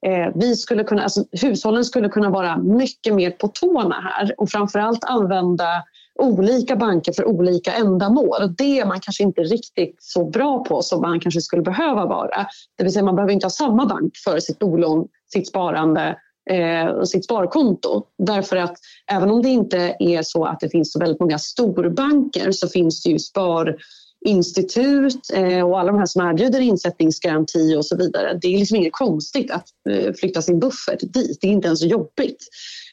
Eh, 0.04 0.28
vi 0.34 0.56
skulle 0.56 0.84
kunna, 0.84 1.02
alltså, 1.02 1.24
hushållen 1.32 1.84
skulle 1.84 2.08
kunna 2.08 2.30
vara 2.30 2.58
mycket 2.58 3.14
mer 3.14 3.30
på 3.30 3.48
tårna 3.48 4.00
här 4.00 4.34
och 4.40 4.50
framförallt 4.50 5.04
använda 5.04 5.84
olika 6.18 6.76
banker 6.76 7.12
för 7.12 7.24
olika 7.24 7.72
ändamål. 7.72 8.54
Det 8.58 8.80
är 8.80 8.86
man 8.86 9.00
kanske 9.00 9.22
inte 9.22 9.40
riktigt 9.40 9.96
så 9.98 10.24
bra 10.24 10.64
på 10.64 10.82
som 10.82 11.00
man 11.00 11.20
kanske 11.20 11.40
skulle 11.40 11.62
behöva 11.62 12.06
vara. 12.06 12.46
Det 12.78 12.84
vill 12.84 12.92
säga 12.92 13.04
man 13.04 13.16
behöver 13.16 13.32
inte 13.32 13.46
ha 13.46 13.50
samma 13.50 13.86
bank 13.86 14.12
för 14.24 14.40
sitt 14.40 14.58
bolån, 14.58 15.08
sitt 15.32 15.48
sparande 15.48 16.16
eh, 16.50 17.02
sitt 17.02 17.24
sparkonto. 17.24 18.02
Därför 18.18 18.56
att 18.56 18.76
även 19.12 19.30
om 19.30 19.42
det 19.42 19.48
inte 19.48 19.96
är 19.98 20.22
så 20.22 20.44
att 20.44 20.60
det 20.60 20.68
finns 20.68 20.92
så 20.92 20.98
väldigt 20.98 21.20
många 21.20 21.38
storbanker 21.38 22.52
så 22.52 22.68
finns 22.68 23.02
det 23.02 23.10
ju 23.10 23.18
spar 23.18 23.76
institut 24.24 25.30
eh, 25.34 25.60
och 25.60 25.80
alla 25.80 25.92
de 25.92 25.98
här 25.98 26.06
som 26.06 26.28
erbjuder 26.28 26.60
insättningsgaranti 26.60 27.76
och 27.76 27.86
så 27.86 27.96
vidare. 27.96 28.38
Det 28.42 28.48
är 28.48 28.58
liksom 28.58 28.76
inget 28.76 28.92
konstigt 28.92 29.50
att 29.50 29.66
eh, 29.90 30.12
flytta 30.12 30.42
sin 30.42 30.58
buffert 30.58 31.00
dit. 31.00 31.38
Det 31.40 31.46
är 31.46 31.52
inte 31.52 31.66
ens 31.66 31.82
jobbigt. 31.82 32.48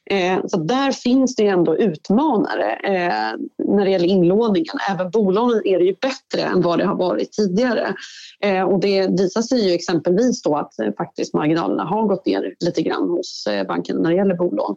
Eh, 0.09 0.39
så 0.47 0.57
där 0.57 0.91
finns 0.91 1.35
det 1.35 1.47
ändå 1.47 1.77
utmanare 1.77 2.73
eh, 2.73 3.37
när 3.67 3.85
det 3.85 3.91
gäller 3.91 4.07
inlåningen. 4.07 4.75
Även 4.89 5.11
bolånen 5.11 5.61
är 5.65 5.79
det 5.79 5.85
ju 5.85 5.95
bättre 6.01 6.41
än 6.41 6.61
vad 6.61 6.79
det 6.79 6.85
har 6.85 6.95
varit 6.95 7.31
tidigare. 7.31 7.95
Eh, 8.43 8.63
och 8.63 8.79
det 8.79 9.07
visar 9.07 9.41
sig 9.41 9.67
ju 9.67 9.73
exempelvis 9.73 10.41
då 10.41 10.55
att 10.55 10.79
eh, 10.79 10.93
faktiskt 10.97 11.33
marginalerna 11.33 11.83
har 11.83 12.07
gått 12.07 12.25
ner 12.25 12.55
lite 12.65 12.81
grann 12.81 13.09
hos 13.09 13.47
banken 13.67 13.97
när 13.97 14.09
det 14.09 14.15
gäller 14.15 14.35
bolån. 14.35 14.75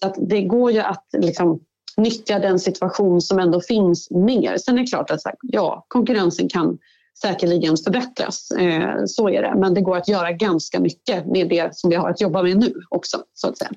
Så 0.00 0.06
att 0.06 0.14
det 0.18 0.42
går 0.42 0.72
ju 0.72 0.80
att 0.80 1.06
liksom 1.18 1.60
nyttja 1.96 2.38
den 2.38 2.58
situation 2.58 3.20
som 3.20 3.38
ändå 3.38 3.60
finns 3.60 4.10
mer. 4.10 4.56
Sen 4.56 4.78
är 4.78 4.82
det 4.82 4.86
klart 4.86 5.10
att 5.10 5.20
ja, 5.42 5.86
konkurrensen 5.88 6.48
kan 6.48 6.78
säkerligen 7.20 7.76
förbättras. 7.76 8.50
Eh, 8.50 9.04
så 9.06 9.28
är 9.28 9.42
det. 9.42 9.54
Men 9.56 9.74
det 9.74 9.80
går 9.80 9.96
att 9.96 10.08
göra 10.08 10.32
ganska 10.32 10.80
mycket 10.80 11.26
med 11.26 11.48
det 11.48 11.76
som 11.76 11.90
vi 11.90 11.96
har 11.96 12.10
att 12.10 12.20
jobba 12.20 12.42
med 12.42 12.56
nu 12.56 12.74
också. 12.88 13.24
Så 13.34 13.48
att 13.48 13.58
säga. 13.58 13.70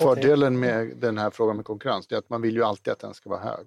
Fördelen 0.00 0.58
med 0.58 0.96
den 0.96 1.18
här 1.18 1.30
frågan 1.30 1.56
med 1.56 1.64
konkurrens 1.64 2.06
är 2.10 2.16
att 2.16 2.30
man 2.30 2.42
vill 2.42 2.54
ju 2.54 2.64
alltid 2.64 2.92
att 2.92 2.98
den 2.98 3.14
ska 3.14 3.30
vara 3.30 3.40
hög. 3.40 3.66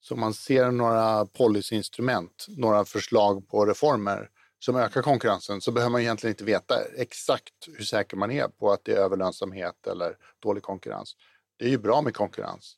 Så 0.00 0.16
man 0.16 0.34
ser 0.34 0.70
några 0.70 1.26
policyinstrument, 1.26 2.46
några 2.48 2.84
förslag 2.84 3.48
på 3.48 3.66
reformer 3.66 4.28
som 4.58 4.76
ökar 4.76 5.02
konkurrensen 5.02 5.60
så 5.60 5.72
behöver 5.72 5.90
man 5.90 6.00
egentligen 6.00 6.32
inte 6.32 6.44
veta 6.44 6.74
exakt 6.96 7.54
hur 7.76 7.84
säker 7.84 8.16
man 8.16 8.30
är 8.30 8.48
på 8.48 8.70
att 8.72 8.84
det 8.84 8.92
är 8.92 8.96
överlönsamhet 8.96 9.86
eller 9.86 10.16
dålig 10.42 10.62
konkurrens. 10.62 11.16
Det 11.58 11.64
är 11.64 11.68
ju 11.68 11.78
bra 11.78 12.02
med 12.02 12.14
konkurrens. 12.14 12.76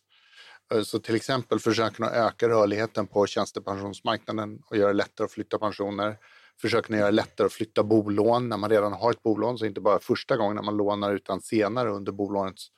Eh, 0.73 0.83
så 0.83 0.99
till 0.99 1.15
exempel 1.15 1.59
försöker 1.59 2.05
att 2.05 2.13
öka 2.13 2.49
rörligheten 2.49 3.07
på 3.07 3.27
tjänstepensionsmarknaden 3.27 4.63
och 4.67 4.77
göra 4.77 4.89
det 4.89 4.97
lättare 4.97 5.25
att 5.25 5.33
flytta 5.33 5.59
pensioner. 5.59 6.19
Försöker 6.61 6.95
göra 6.95 7.07
det 7.07 7.11
lättare 7.11 7.47
att 7.47 7.53
flytta 7.53 7.83
bolån 7.83 8.49
när 8.49 8.57
man 8.57 8.71
redan 8.71 8.93
har 8.93 9.11
ett 9.11 9.23
bolån, 9.23 9.59
så 9.59 9.67
inte 9.67 9.81
bara 9.81 9.99
första 9.99 10.37
gången 10.37 10.57
när 10.57 10.63
man 10.63 10.77
lånar 10.77 11.15
utan 11.15 11.41
senare 11.41 11.91
under 11.91 12.13
bolånets 12.13 12.69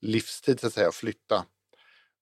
livstid 0.00 0.60
så 0.60 0.66
att 0.66 0.72
säga, 0.72 0.92
flytta. 0.92 1.44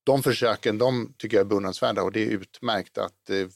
De 0.04 0.22
försöken, 0.22 0.78
de 0.78 1.14
tycker 1.18 1.36
jag 1.36 1.44
är 1.44 1.48
beundransvärda 1.48 2.02
och 2.02 2.12
det 2.12 2.20
är 2.26 2.30
utmärkt 2.30 2.98
att 2.98 3.14
det 3.26 3.50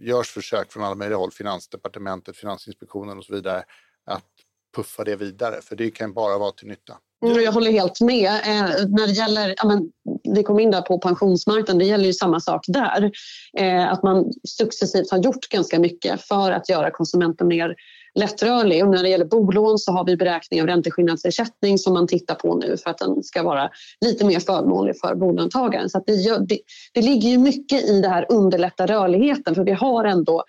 görs 0.00 0.30
försök 0.30 0.72
från 0.72 0.84
alla 0.84 0.94
möjliga 0.94 1.18
håll, 1.18 1.30
Finansdepartementet, 1.30 2.36
Finansinspektionen 2.36 3.18
och 3.18 3.24
så 3.24 3.34
vidare, 3.34 3.64
att 4.04 4.30
puffa 4.76 5.04
det 5.04 5.16
vidare, 5.16 5.62
för 5.62 5.76
det 5.76 5.90
kan 5.90 6.12
bara 6.12 6.38
vara 6.38 6.52
till 6.52 6.68
nytta. 6.68 6.98
Mm, 7.26 7.42
jag 7.42 7.52
håller 7.52 7.70
helt 7.70 8.00
med. 8.00 8.30
Eh, 8.30 8.86
när 8.88 9.06
det 9.06 9.12
gäller, 9.12 9.54
ja, 9.56 9.66
men, 9.66 9.90
vi 10.34 10.42
kom 10.42 10.60
in 10.60 10.70
där 10.70 10.82
på 10.82 10.98
pensionsmarknaden, 10.98 11.78
det 11.78 11.84
gäller 11.84 12.04
ju 12.04 12.12
samma 12.12 12.40
sak 12.40 12.64
där. 12.68 13.10
Eh, 13.58 13.92
att 13.92 14.02
man 14.02 14.32
successivt 14.48 15.10
har 15.10 15.18
gjort 15.18 15.48
ganska 15.48 15.78
mycket 15.78 16.20
för 16.22 16.50
att 16.50 16.68
göra 16.68 16.90
konsumenten 16.90 17.48
mer 17.48 17.74
lättrörlig. 18.14 18.84
Och 18.84 18.90
när 18.90 19.02
det 19.02 19.08
gäller 19.08 19.24
bolån 19.24 19.78
så 19.78 19.92
har 19.92 20.04
vi 20.04 20.16
beräkning 20.16 20.60
av 20.60 20.66
ränteskillnadsersättning 20.66 21.78
som 21.78 21.92
man 21.92 22.06
tittar 22.06 22.34
på 22.34 22.54
nu 22.54 22.76
för 22.76 22.90
att 22.90 22.98
den 22.98 23.22
ska 23.22 23.42
vara 23.42 23.70
lite 24.04 24.24
mer 24.24 24.40
förmånlig 24.40 25.00
för 25.00 25.14
bolåntagaren. 25.14 25.90
Så 25.90 26.02
det, 26.06 26.12
gör, 26.12 26.38
det, 26.38 26.58
det 26.94 27.02
ligger 27.02 27.28
ju 27.28 27.38
mycket 27.38 27.84
i 27.84 28.00
det 28.00 28.08
här 28.08 28.26
underlätta 28.28 28.86
rörligheten 28.86 29.54
för 29.54 29.64
vi 29.64 29.72
har 29.72 30.04
ändå 30.04 30.44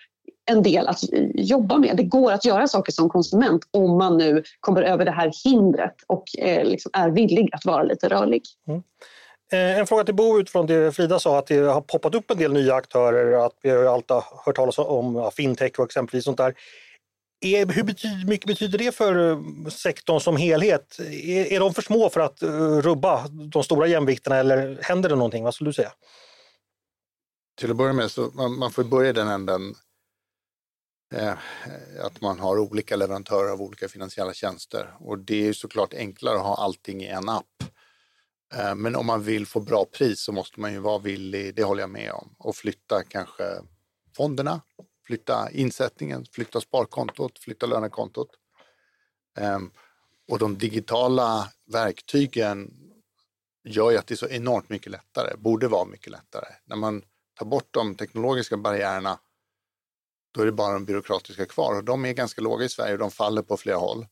en 0.45 0.63
del 0.63 0.87
att 0.87 0.99
jobba 1.33 1.77
med. 1.77 1.97
Det 1.97 2.03
går 2.03 2.31
att 2.31 2.45
göra 2.45 2.67
saker 2.67 2.91
som 2.91 3.09
konsument 3.09 3.61
om 3.71 3.97
man 3.97 4.17
nu 4.17 4.43
kommer 4.59 4.81
över 4.81 5.05
det 5.05 5.11
här 5.11 5.31
hindret 5.43 5.95
och 6.07 6.23
eh, 6.37 6.65
liksom 6.65 6.91
är 6.93 7.09
villig 7.09 7.49
att 7.51 7.65
vara 7.65 7.83
lite 7.83 8.09
rörlig. 8.09 8.41
Mm. 8.67 8.83
Eh, 9.53 9.79
en 9.79 9.87
fråga 9.87 10.03
till 10.03 10.15
Bo 10.15 10.39
utifrån 10.39 10.67
det 10.67 10.95
Frida 10.95 11.19
sa 11.19 11.39
att 11.39 11.47
det 11.47 11.57
har 11.57 11.81
poppat 11.81 12.15
upp 12.15 12.31
en 12.31 12.37
del 12.37 12.53
nya 12.53 12.75
aktörer, 12.75 13.45
att 13.45 13.55
vi 13.61 13.69
har 13.69 13.83
alltid 13.83 14.17
hört 14.45 14.55
talas 14.55 14.77
om 14.77 15.15
ja, 15.15 15.31
fintech 15.31 15.79
och 15.79 15.85
exempelvis 15.85 16.25
sånt 16.25 16.37
där. 16.37 16.53
Är, 17.45 17.65
hur 17.65 17.83
betyder, 17.83 18.27
mycket 18.27 18.47
betyder 18.47 18.77
det 18.77 18.95
för 18.95 19.31
eh, 19.31 19.39
sektorn 19.69 20.19
som 20.19 20.37
helhet? 20.37 20.99
Är, 20.99 21.53
är 21.53 21.59
de 21.59 21.73
för 21.73 21.81
små 21.81 22.09
för 22.09 22.19
att 22.19 22.43
uh, 22.43 22.81
rubba 22.81 23.27
de 23.27 23.63
stora 23.63 23.87
jämvikterna 23.87 24.35
eller 24.35 24.79
händer 24.81 25.09
det 25.09 25.15
någonting? 25.15 25.43
Vad 25.43 25.53
skulle 25.53 25.69
du 25.69 25.73
säga? 25.73 25.91
Till 27.59 27.71
att 27.71 27.77
börja 27.77 27.93
med 27.93 28.11
så 28.11 28.31
man, 28.33 28.59
man 28.59 28.71
får 28.71 28.83
börja 28.83 29.09
i 29.09 29.13
den 29.13 29.27
änden 29.27 29.75
Eh, 31.11 31.33
att 31.99 32.21
man 32.21 32.39
har 32.39 32.59
olika 32.59 32.95
leverantörer 32.95 33.51
av 33.51 33.61
olika 33.61 33.87
finansiella 33.87 34.33
tjänster 34.33 34.93
och 34.99 35.19
det 35.19 35.47
är 35.47 35.53
såklart 35.53 35.93
enklare 35.93 36.35
att 36.35 36.45
ha 36.45 36.55
allting 36.55 37.03
i 37.03 37.07
en 37.07 37.29
app. 37.29 37.63
Eh, 38.53 38.75
men 38.75 38.95
om 38.95 39.05
man 39.05 39.23
vill 39.23 39.45
få 39.45 39.59
bra 39.59 39.85
pris 39.85 40.21
så 40.21 40.31
måste 40.31 40.59
man 40.59 40.73
ju 40.73 40.79
vara 40.79 40.99
villig, 40.99 41.55
det 41.55 41.63
håller 41.63 41.83
jag 41.83 41.89
med 41.89 42.11
om, 42.11 42.35
och 42.37 42.55
flytta 42.55 43.03
kanske 43.03 43.43
fonderna 44.15 44.61
flytta 45.11 45.51
insättningen, 45.51 46.25
flytta 46.31 46.61
sparkontot, 46.61 47.39
flytta 47.39 47.65
lönekontot. 47.65 48.29
Ehm, 49.37 49.71
och 50.27 50.39
de 50.39 50.57
digitala 50.57 51.51
verktygen 51.71 52.73
gör 53.63 53.91
ju 53.91 53.97
att 53.97 54.07
det 54.07 54.13
är 54.13 54.15
så 54.15 54.27
enormt 54.27 54.69
mycket 54.69 54.91
lättare, 54.91 55.37
borde 55.37 55.67
vara 55.67 55.85
mycket 55.85 56.11
lättare. 56.11 56.45
När 56.65 56.75
man 56.75 57.03
tar 57.39 57.45
bort 57.45 57.67
de 57.71 57.95
teknologiska 57.95 58.57
barriärerna, 58.57 59.19
då 60.31 60.41
är 60.41 60.45
det 60.45 60.51
bara 60.51 60.73
de 60.73 60.85
byråkratiska 60.85 61.45
kvar. 61.45 61.77
Och 61.77 61.83
de 61.83 62.05
är 62.05 62.13
ganska 62.13 62.41
låga 62.41 62.65
i 62.65 62.69
Sverige 62.69 62.93
och 62.93 62.99
de 62.99 63.11
faller 63.11 63.41
på 63.41 63.57
flera 63.57 63.77
håll. 63.77 64.05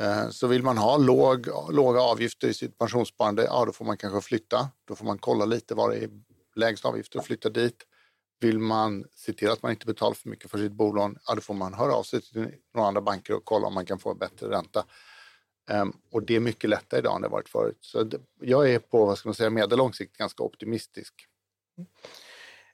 Eh, 0.00 0.28
så 0.30 0.46
vill 0.46 0.62
man 0.62 0.78
ha 0.78 0.96
låg, 0.96 1.48
låga 1.70 2.00
avgifter 2.00 2.48
i 2.48 2.54
sitt 2.54 2.78
pensionssparande, 2.78 3.44
ja 3.44 3.64
då 3.64 3.72
får 3.72 3.84
man 3.84 3.96
kanske 3.96 4.20
flytta. 4.20 4.68
Då 4.84 4.94
får 4.94 5.04
man 5.04 5.18
kolla 5.18 5.44
lite 5.44 5.74
var 5.74 5.90
det 5.90 5.96
är 5.96 6.10
lägst 6.56 6.84
avgifter 6.84 7.18
och 7.18 7.24
flytta 7.24 7.48
dit. 7.48 7.76
Vill 8.40 8.58
man 8.58 9.04
se 9.12 9.32
till 9.32 9.50
att 9.50 9.62
man 9.62 9.70
inte 9.70 9.86
betalar 9.86 10.14
för 10.14 10.28
mycket 10.28 10.50
för 10.50 10.58
sitt 10.58 10.72
bolån, 10.72 11.18
ja, 11.26 11.34
då 11.34 11.40
får 11.40 11.54
man 11.54 11.74
höra 11.74 11.94
av 11.94 12.02
sig 12.02 12.20
till 12.22 12.50
några 12.74 12.88
andra 12.88 13.00
banker 13.00 13.34
och 13.34 13.44
kolla 13.44 13.66
om 13.66 13.74
man 13.74 13.86
kan 13.86 13.98
få 13.98 14.10
en 14.10 14.18
bättre 14.18 14.50
ränta. 14.50 14.84
Ehm, 15.70 15.92
och 16.10 16.22
det 16.22 16.36
är 16.36 16.40
mycket 16.40 16.70
lättare 16.70 17.00
idag 17.00 17.16
än 17.16 17.22
det 17.22 17.28
varit 17.28 17.48
förut. 17.48 17.78
Så 17.80 18.10
jag 18.40 18.70
är 18.70 18.78
på 18.78 19.06
vad 19.06 19.18
ska 19.18 19.28
man 19.28 19.34
säga, 19.34 19.50
medellång 19.50 19.94
sikt 19.94 20.16
ganska 20.16 20.42
optimistisk. 20.42 21.14
Mm. 21.78 21.88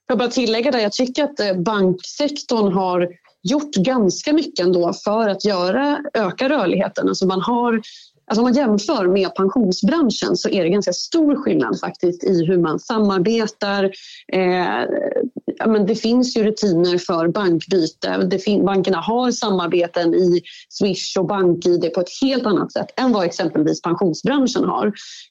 Jag 0.07 0.19
bara 0.19 0.29
tillägga 0.29 0.71
där, 0.71 0.79
jag 0.79 0.93
tycker 0.93 1.25
att 1.25 1.41
eh, 1.41 1.55
banksektorn 1.55 2.73
har 2.73 3.09
gjort 3.43 3.75
ganska 3.75 4.33
mycket 4.33 4.67
ändå 4.67 4.93
för 4.93 5.29
att 5.29 5.45
göra, 5.45 6.01
öka 6.15 6.49
rörligheten. 6.49 7.09
Alltså 7.09 7.27
man 7.27 7.41
har 7.41 7.83
Alltså 8.27 8.41
om 8.41 8.45
man 8.45 8.55
jämför 8.55 9.09
med 9.09 9.35
pensionsbranschen 9.35 10.37
så 10.37 10.49
är 10.49 10.63
det 10.63 10.69
ganska 10.69 10.93
stor 10.93 11.37
skillnad 11.37 11.81
faktiskt 11.81 12.25
i 12.25 12.45
hur 12.47 12.59
man 12.59 12.79
samarbetar. 12.79 13.85
Eh, 14.33 14.83
ja, 15.59 15.67
men 15.67 15.87
det 15.87 15.95
finns 15.95 16.37
ju 16.37 16.45
rutiner 16.45 16.99
för 16.99 17.29
bankbyte. 17.29 18.17
Det 18.31 18.65
bankerna 18.65 19.01
har 19.01 19.31
samarbeten 19.31 20.15
i 20.15 20.43
Swish 20.69 21.17
och 21.19 21.27
BankID 21.27 21.95
på 21.95 22.01
ett 22.01 22.09
helt 22.23 22.47
annat 22.47 22.73
sätt 22.73 23.01
än 23.01 23.13
vad 23.13 23.25
exempelvis 23.25 23.83
pensionsbranschen 23.83 24.65
har. 24.65 24.87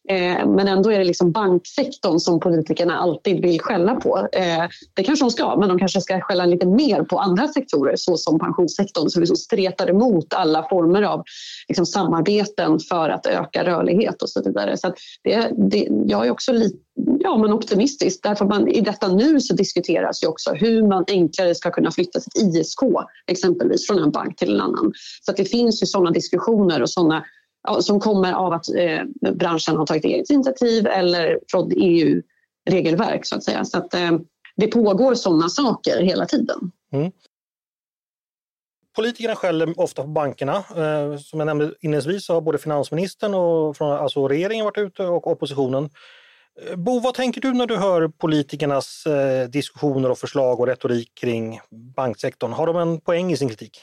Eh, 0.10 0.48
men 0.48 0.68
ändå 0.68 0.92
är 0.92 1.00
det 1.00 1.06
liksom 1.06 1.32
banksektorn 1.32 2.20
som 2.20 2.40
politikerna 2.40 2.98
alltid 2.98 3.42
vill 3.42 3.62
skälla 3.62 3.96
på. 3.96 4.28
Eh, 4.32 4.64
det 4.94 5.04
kanske 5.04 5.26
de 5.26 5.32
ska, 5.32 5.56
men 5.60 5.70
de 5.70 5.80
kanske 5.80 6.02
ska 6.02 6.22
skälla 6.22 6.46
lite 6.46 6.66
mer 6.66 7.04
på 7.04 7.20
andra 7.20 7.48
sektorer 7.48 7.96
såsom 7.96 8.40
pensionssektorn 8.40 9.10
som 9.10 9.20
liksom 9.20 9.38
stretar 9.38 9.90
emot 9.90 10.34
alla 10.34 10.68
former 10.70 11.02
av 11.02 11.24
liksom, 11.68 11.86
samarbeten 11.86 12.80
för 12.80 13.10
att 13.10 13.26
öka 13.26 13.64
rörlighet 13.64 14.22
och 14.22 14.30
så 14.30 14.44
vidare. 14.44 14.78
Så 14.78 14.94
det, 15.24 15.52
det, 15.58 15.88
jag 16.06 16.28
är 16.28 16.32
också 16.32 16.52
lite 16.52 16.78
ja, 17.24 17.38
men 17.38 17.54
optimistisk 17.54 18.20
därför 18.24 18.46
man 18.46 18.68
i 18.68 18.82
detta 18.82 19.08
nu 19.08 19.42
så 19.42 19.54
diskuteras 19.54 20.24
ju 20.24 20.28
också 20.28 20.54
hur 20.54 20.88
man 20.88 21.04
enklare 21.08 21.56
ska 21.56 21.72
kunna 21.72 21.92
flytta 21.92 22.20
sitt 22.20 22.38
ISK 22.38 22.80
exempelvis 23.28 23.88
från 23.88 24.00
en 24.00 24.12
bank 24.12 24.38
till 24.38 24.54
en 24.54 24.62
annan. 24.62 24.94
Så 25.22 25.32
att 25.32 25.38
det 25.38 25.46
finns 25.46 25.84
ju 25.84 25.88
sådana 25.88 26.12
diskussioner 26.12 26.82
och 26.82 26.90
sådana 26.90 27.26
ja, 27.64 27.82
som 27.82 28.00
kommer 28.00 28.34
av 28.34 28.54
att 28.54 28.70
eh, 28.76 29.32
branschen 29.34 29.78
har 29.78 29.86
tagit 29.86 30.06
eget 30.06 30.30
initiativ 30.30 30.88
eller 30.88 31.40
från 31.52 31.72
EU-regelverk 31.76 33.26
så 33.26 33.36
att 33.36 33.44
säga. 33.44 33.66
Så 33.66 33.78
att, 33.78 33.94
eh, 33.94 34.12
det 34.56 34.68
pågår 34.68 35.16
sådana 35.16 35.50
saker 35.50 36.04
hela 36.04 36.26
tiden. 36.26 36.72
Mm. 36.94 37.12
Politikerna 38.96 39.36
skäller 39.36 39.80
ofta 39.80 40.02
på 40.02 40.08
bankerna. 40.08 40.56
Eh, 40.56 41.18
som 41.18 41.40
jag 41.40 41.46
nämnde 41.46 41.74
inledningsvis 41.82 42.26
så 42.26 42.34
har 42.34 42.42
både 42.42 42.58
finansministern 42.58 43.34
och 43.34 43.78
från, 43.78 43.92
alltså 43.92 44.28
regeringen 44.28 44.66
varit 44.66 44.78
ute 44.78 45.04
och 45.04 45.28
oppositionen. 45.28 45.90
Eh, 46.62 46.76
Bo, 46.76 47.00
vad 47.00 47.14
tänker 47.14 47.42
du 47.42 47.54
när 47.54 47.68
du 47.68 47.78
hör 47.78 48.08
politikernas 48.08 49.06
eh, 49.06 49.50
diskussioner 49.50 50.12
och 50.12 50.18
förslag 50.18 50.60
och 50.60 50.68
retorik 50.68 51.16
kring 51.16 51.60
banksektorn? 51.96 52.52
Har 52.52 52.68
de 52.68 52.76
en 52.76 53.02
poäng 53.02 53.32
i 53.32 53.38
sin 53.38 53.50
kritik? 53.50 53.82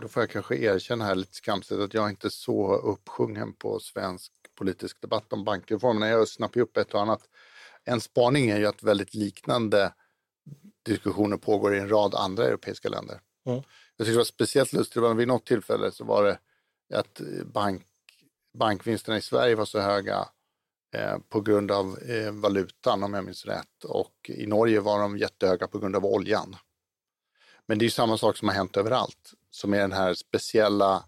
Då 0.00 0.08
får 0.08 0.22
jag 0.22 0.30
kanske 0.30 0.56
erkänna 0.56 1.04
här 1.04 1.14
lite 1.14 1.34
skamset 1.34 1.78
att 1.78 1.94
jag 1.94 2.10
inte 2.10 2.26
är 2.26 2.30
så 2.30 2.74
uppsjungen 2.74 3.52
på 3.52 3.80
svensk 3.80 4.32
politisk 4.58 5.00
debatt 5.00 5.32
om 5.32 5.44
bankreformerna. 5.44 6.08
Jag 6.08 6.28
snappar 6.28 6.60
upp 6.60 6.76
ett 6.76 6.94
och 6.94 7.00
annat. 7.00 7.20
En 7.84 8.00
spaning 8.00 8.50
är 8.50 8.58
ju 8.58 8.66
att 8.66 8.82
väldigt 8.82 9.14
liknande 9.14 9.92
diskussioner 10.84 11.36
pågår 11.36 11.74
i 11.74 11.78
en 11.78 11.88
rad 11.88 12.14
andra 12.14 12.44
europeiska 12.44 12.88
länder. 12.88 13.20
Mm. 13.46 13.62
Jag 13.96 14.04
tycker 14.04 14.12
det 14.12 14.18
var 14.18 14.24
speciellt 14.24 14.72
lustigt, 14.72 15.02
vid 15.16 15.28
något 15.28 15.46
tillfälle 15.46 15.92
så 15.92 16.04
var 16.04 16.24
det 16.24 16.38
att 16.98 17.20
bank, 17.44 17.82
bankvinsterna 18.58 19.16
i 19.18 19.20
Sverige 19.20 19.54
var 19.54 19.64
så 19.64 19.80
höga 19.80 20.14
eh, 20.14 20.26
Eh, 20.94 21.18
på 21.28 21.40
grund 21.40 21.70
av 21.70 21.98
eh, 21.98 22.32
valutan 22.32 23.02
om 23.02 23.14
jag 23.14 23.24
minns 23.24 23.46
rätt 23.46 23.84
och 23.84 24.14
i 24.28 24.46
Norge 24.46 24.80
var 24.80 25.00
de 25.00 25.18
jättehöga 25.18 25.68
på 25.68 25.78
grund 25.78 25.96
av 25.96 26.06
oljan. 26.06 26.56
Men 27.66 27.78
det 27.78 27.84
är 27.84 27.90
samma 27.90 28.18
sak 28.18 28.36
som 28.36 28.48
har 28.48 28.54
hänt 28.54 28.76
överallt, 28.76 29.34
som 29.50 29.74
är 29.74 29.78
den 29.78 29.92
här 29.92 30.14
speciella, 30.14 31.04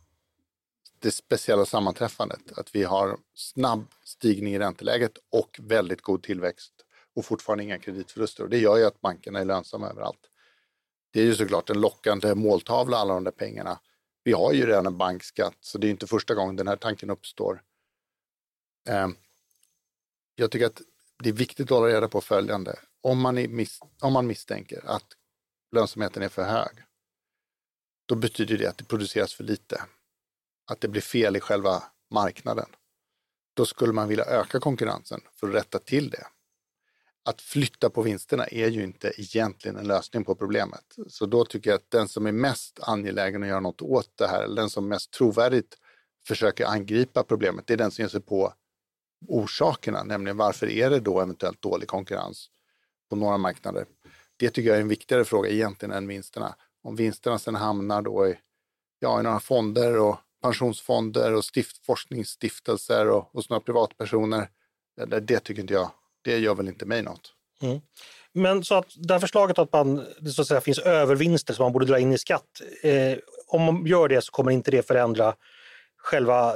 det 0.99 1.11
speciella 1.11 1.65
sammanträffandet, 1.65 2.59
att 2.59 2.75
vi 2.75 2.85
har 2.85 3.19
snabb 3.35 3.87
stigning 4.05 4.55
i 4.55 4.59
ränteläget 4.59 5.13
och 5.31 5.61
väldigt 5.63 6.03
god 6.03 6.23
tillväxt 6.23 6.73
och 7.17 7.25
fortfarande 7.25 7.65
inga 7.65 7.79
kreditförluster. 7.79 8.45
Och 8.45 8.51
det 8.51 8.59
gör 8.59 8.77
ju 8.77 8.85
att 8.85 9.01
bankerna 9.01 9.39
är 9.39 9.45
lönsamma 9.45 9.89
överallt 9.89 10.31
det 11.11 11.21
är 11.21 11.25
ju 11.25 11.35
såklart 11.35 11.71
en 11.71 11.81
lockande 11.81 12.35
måltavla, 12.35 12.97
alla 12.97 13.15
de 13.15 13.25
där 13.25 13.31
pengarna. 13.31 13.81
Vi 14.25 14.33
har 14.33 14.53
ju 14.53 14.67
redan 14.67 14.87
en 14.87 14.99
bankskatt, 14.99 15.57
så 15.61 15.79
det 15.79 15.87
är 15.87 15.91
inte 15.91 16.07
första 16.07 16.35
gången 16.35 16.57
den 16.57 16.69
här 16.69 16.77
tanken 16.77 17.11
uppstår. 17.11 17.63
Ehm, 18.89 19.17
jag 20.41 20.51
tycker 20.51 20.67
att 20.67 20.83
det 21.23 21.29
är 21.29 21.33
viktigt 21.33 21.65
att 21.65 21.79
hålla 21.79 21.95
reda 21.95 22.09
på 22.09 22.21
följande. 22.21 22.79
Om 23.01 23.21
man, 23.21 23.35
mis 23.35 23.81
om 24.01 24.13
man 24.13 24.27
misstänker 24.27 24.83
att 24.87 25.07
lönsamheten 25.73 26.23
är 26.23 26.29
för 26.29 26.43
hög, 26.43 26.73
då 28.07 28.15
betyder 28.15 28.59
det 28.59 28.67
att 28.67 28.79
det 28.79 28.85
produceras 28.85 29.35
för 29.35 29.45
lite. 29.45 29.83
Att 30.71 30.81
det 30.81 30.89
blir 30.89 31.03
fel 31.03 31.37
i 31.37 31.41
själva 31.41 31.83
marknaden. 32.11 32.69
Då 33.55 33.67
skulle 33.67 33.93
man 33.93 34.09
vilja 34.09 34.25
öka 34.25 34.61
konkurrensen 34.61 35.21
för 35.35 35.49
att 35.49 35.55
rätta 35.55 35.79
till 35.79 36.11
det 36.11 36.27
att 37.25 37.41
flytta 37.41 37.91
på 37.91 38.03
vinsterna 38.03 38.47
är 38.47 38.69
ju 38.69 38.85
inte 38.85 39.13
egentligen 39.17 39.77
en 39.77 39.87
lösning 39.87 40.25
på 40.25 40.35
problemet. 40.35 40.97
Så 41.09 41.27
då 41.27 41.45
tycker 41.45 41.71
jag 41.71 41.77
att 41.77 41.91
den 41.91 42.09
som 42.09 42.27
är 42.27 42.33
mest 42.33 42.81
angelägen 42.83 43.43
att 43.43 43.49
göra 43.49 43.61
något 43.61 43.83
åt 43.83 44.13
det 44.15 44.27
här, 44.27 44.43
eller 44.43 44.57
den 44.57 44.71
som 44.71 44.89
mest 44.89 45.11
trovärdigt 45.11 45.79
försöker 46.27 46.67
angripa 46.67 47.23
problemet, 47.23 47.67
det 47.67 47.73
är 47.73 47.79
den 47.79 47.91
som 47.91 48.03
ger 48.03 48.09
sig 48.09 48.21
på 48.21 48.55
orsakerna, 49.29 50.03
nämligen 50.03 50.37
varför 50.37 50.71
är 50.71 50.91
det 50.91 51.01
då 51.01 51.21
eventuellt 51.21 51.63
dålig 51.63 51.89
konkurrens 51.89 52.51
på 53.11 53.17
några 53.17 53.39
marknader? 53.39 53.87
Det 54.37 54.51
tycker 54.51 54.69
jag 54.69 54.77
är 54.77 54.83
en 54.83 54.89
viktigare 54.89 55.25
fråga 55.25 55.51
egentligen 55.51 55.95
än 55.95 56.07
vinsterna. 56.07 56.55
Om 56.83 56.97
vinsterna 56.97 57.39
sen 57.39 57.55
hamnar 57.55 58.03
då 58.03 58.29
i, 58.29 58.39
ja, 58.99 59.21
i 59.21 59.23
några 59.23 59.41
fonder 59.41 59.99
och 59.99 60.17
pensionsfonder 60.43 61.35
och 61.35 61.45
stift, 61.45 61.87
forskningsstiftelser 61.87 63.09
och 63.09 63.25
hos 63.33 63.51
några 63.51 63.61
privatpersoner, 63.61 64.49
det, 65.07 65.21
det 65.21 65.41
tycker 65.41 65.63
inte 65.63 65.75
jag, 65.75 65.91
det 66.23 66.39
gör 66.39 66.55
väl 66.55 66.69
inte 66.69 66.87
mig 66.87 67.03
något. 67.03 67.35
Mm. 67.63 67.81
Men 68.33 68.65
så 68.65 68.75
att 68.75 68.87
det 68.97 69.15
här 69.15 69.21
förslaget 69.21 69.59
att 69.59 69.73
man, 69.73 70.07
det 70.21 70.31
så 70.31 70.43
att 70.43 70.49
säga, 70.49 70.61
finns 70.61 70.79
övervinster 70.79 71.55
som 71.55 71.63
man 71.63 71.73
borde 71.73 71.87
dra 71.87 71.99
in 71.99 72.13
i 72.13 72.19
skatt, 72.19 72.61
eh, 72.83 73.19
om 73.47 73.63
man 73.63 73.87
gör 73.87 74.09
det 74.09 74.23
så 74.23 74.33
kommer 74.33 74.51
inte 74.51 74.71
det 74.71 74.87
förändra 74.87 75.35
själva 75.97 76.55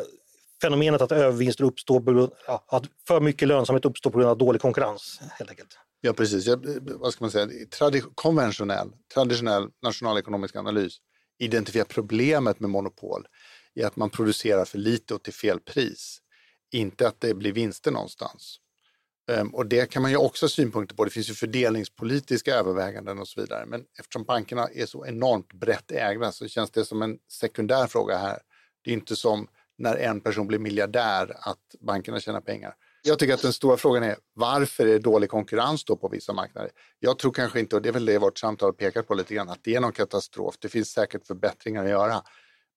fenomenet 0.64 1.02
att 1.02 1.12
övervinster 1.12 1.64
uppstår, 1.64 2.30
ja, 2.46 2.64
att 2.68 2.84
för 3.06 3.20
mycket 3.20 3.48
lönsamhet 3.48 3.84
uppstår 3.84 4.10
på 4.10 4.18
grund 4.18 4.30
av 4.30 4.38
dålig 4.38 4.60
konkurrens 4.60 5.20
helt 5.38 5.50
enkelt. 5.50 5.78
Ja, 6.00 6.12
precis. 6.12 6.46
Jag, 6.46 6.66
vad 6.82 7.12
ska 7.12 7.24
man 7.24 7.30
säga? 7.30 7.48
Tradi 7.78 8.02
konventionell, 8.14 8.92
traditionell 9.14 9.68
nationalekonomisk 9.82 10.56
analys 10.56 10.96
identifierar 11.38 11.84
problemet 11.84 12.60
med 12.60 12.70
monopol 12.70 13.26
i 13.74 13.82
att 13.82 13.96
man 13.96 14.10
producerar 14.10 14.64
för 14.64 14.78
lite 14.78 15.14
och 15.14 15.22
till 15.22 15.32
fel 15.32 15.60
pris. 15.60 16.18
Inte 16.72 17.08
att 17.08 17.20
det 17.20 17.34
blir 17.34 17.52
vinster 17.52 17.90
någonstans. 17.90 18.58
Um, 19.32 19.54
och 19.54 19.66
det 19.66 19.90
kan 19.90 20.02
man 20.02 20.10
ju 20.10 20.16
också 20.16 20.44
ha 20.44 20.48
synpunkter 20.48 20.96
på. 20.96 21.04
Det 21.04 21.10
finns 21.10 21.30
ju 21.30 21.34
fördelningspolitiska 21.34 22.54
överväganden 22.54 23.18
och 23.18 23.28
så 23.28 23.40
vidare. 23.40 23.66
Men 23.66 23.84
eftersom 23.98 24.24
bankerna 24.24 24.68
är 24.74 24.86
så 24.86 25.06
enormt 25.06 25.52
brett 25.52 25.90
ägda 25.90 26.32
så 26.32 26.48
känns 26.48 26.70
det 26.70 26.84
som 26.84 27.02
en 27.02 27.18
sekundär 27.30 27.86
fråga 27.86 28.16
här. 28.16 28.38
Det 28.84 28.90
är 28.90 28.94
inte 28.94 29.16
som 29.16 29.48
när 29.78 29.96
en 29.96 30.20
person 30.20 30.46
blir 30.46 30.58
miljardär 30.58 31.36
att 31.40 31.58
bankerna 31.80 32.20
tjänar 32.20 32.40
pengar. 32.40 32.74
Jag 33.02 33.18
tycker 33.18 33.34
att 33.34 33.42
den 33.42 33.52
stora 33.52 33.76
frågan 33.76 34.02
är 34.02 34.16
varför 34.34 34.86
är 34.86 34.92
det 34.92 34.98
dålig 34.98 35.30
konkurrens 35.30 35.84
då 35.84 35.96
på 35.96 36.08
vissa 36.08 36.32
marknader? 36.32 36.70
Jag 36.98 37.18
tror 37.18 37.32
kanske 37.32 37.60
inte, 37.60 37.76
och 37.76 37.82
det 37.82 37.88
är 37.88 37.92
väl 37.92 38.04
det 38.04 38.18
vårt 38.18 38.38
samtal 38.38 38.72
pekar 38.72 39.02
på 39.02 39.14
lite 39.14 39.34
grann, 39.34 39.48
att 39.48 39.64
det 39.64 39.74
är 39.74 39.80
någon 39.80 39.92
katastrof. 39.92 40.54
Det 40.58 40.68
finns 40.68 40.88
säkert 40.88 41.26
förbättringar 41.26 41.84
att 41.84 41.90
göra. 41.90 42.22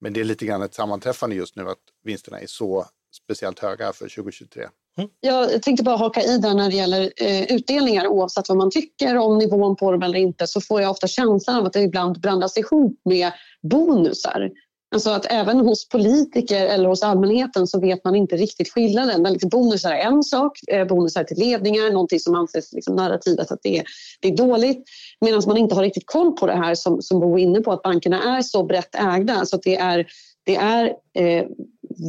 Men 0.01 0.13
det 0.13 0.19
är 0.19 0.23
lite 0.23 0.45
grann 0.45 0.62
ett 0.62 0.73
sammanträffande 0.73 1.36
just 1.36 1.55
nu 1.55 1.69
att 1.69 1.77
vinsterna 2.03 2.39
är 2.39 2.47
så 2.47 2.86
speciellt 3.23 3.60
höga 3.60 3.93
för 3.93 4.10
2023. 4.10 4.67
Mm. 4.97 5.10
Jag 5.19 5.62
tänkte 5.63 5.83
bara 5.83 5.97
haka 5.97 6.21
i 6.21 6.38
där 6.38 6.53
när 6.53 6.69
det 6.69 6.75
gäller 6.75 7.12
eh, 7.15 7.43
utdelningar 7.43 8.07
oavsett 8.07 8.49
vad 8.49 8.57
man 8.57 8.71
tycker 8.71 9.17
om 9.17 9.38
nivån 9.38 9.75
på 9.75 9.91
dem 9.91 10.01
eller 10.01 10.19
inte 10.19 10.47
så 10.47 10.62
får 10.62 10.81
jag 10.81 10.91
ofta 10.91 11.07
känslan 11.07 11.55
av 11.55 11.65
att 11.65 11.73
det 11.73 11.81
ibland 11.81 12.21
blandas 12.21 12.57
ihop 12.57 13.01
med 13.05 13.31
bonusar. 13.62 14.49
Alltså 14.97 15.10
att 15.10 15.25
även 15.29 15.60
hos 15.60 15.89
politiker 15.89 16.65
eller 16.65 16.89
hos 16.89 17.03
allmänheten 17.03 17.67
så 17.67 17.79
vet 17.79 18.03
man 18.03 18.15
inte 18.15 18.36
riktigt 18.36 18.73
skillnaden. 18.73 19.23
Liksom 19.23 19.49
bonusar 19.49 19.91
är 19.91 19.97
en 19.97 20.23
sak, 20.23 20.60
eh, 20.67 20.88
bonusar 20.88 21.23
till 21.23 21.38
ledningar, 21.38 21.91
någonting 21.91 22.19
som 22.19 22.36
anses 22.36 22.73
liksom 22.73 22.95
narrativet 22.95 23.51
att 23.51 23.60
det 23.63 23.77
är, 23.77 23.83
det 24.21 24.27
är 24.27 24.38
dåligt. 24.38 24.83
Medan 25.21 25.41
man 25.47 25.57
inte 25.57 25.75
har 25.75 25.83
riktigt 25.83 26.05
koll 26.05 26.31
på 26.31 26.47
det 26.47 26.55
här 26.55 26.75
som, 26.75 27.01
som 27.01 27.19
Bo 27.19 27.38
är 27.38 27.43
inne 27.43 27.62
på, 27.62 27.71
att 27.71 27.81
bankerna 27.81 28.38
är 28.38 28.41
så 28.41 28.63
brett 28.63 28.95
ägda 28.95 29.45
så 29.45 29.55
att 29.55 29.63
det 29.63 29.75
är, 29.75 30.07
det 30.47 30.55
är 30.55 30.86
eh, 31.13 31.45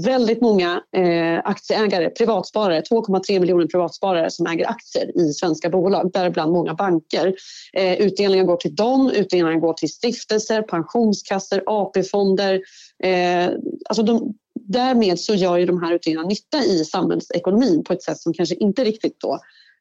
väldigt 0.05 0.41
många 0.41 0.83
eh, 0.97 1.41
aktieägare, 1.45 2.11
privatsparare, 2.11 2.81
2,3 2.81 3.41
miljoner 3.41 3.67
privatsparare 3.67 4.31
som 4.31 4.47
äger 4.47 4.69
aktier 4.69 5.19
i 5.21 5.33
svenska 5.33 5.71
bolag, 5.71 6.11
däribland 6.13 6.53
många 6.53 6.75
banker. 6.75 7.35
Eh, 7.73 8.01
utdelningar 8.01 8.45
går 8.45 8.57
till 8.57 8.75
dem, 8.75 9.11
utdelningar 9.11 9.61
går 9.61 9.73
till 9.73 9.93
stiftelser, 9.93 10.63
pensionskassor, 10.63 11.63
AP-fonder. 11.67 12.61
Eh, 13.05 13.49
alltså 13.89 14.03
de, 14.03 14.35
därmed 14.55 15.21
så 15.21 15.35
gör 15.35 15.57
ju 15.57 15.67
de 15.67 15.83
här 15.83 15.95
utdelningarna 15.95 16.29
nytta 16.29 16.65
i 16.65 16.85
samhällsekonomin 16.85 17.85
på 17.85 17.93
ett 17.93 18.03
sätt 18.03 18.19
som 18.19 18.33
kanske 18.33 18.55
inte 18.55 18.85
riktigt 18.85 19.21
då 19.21 19.39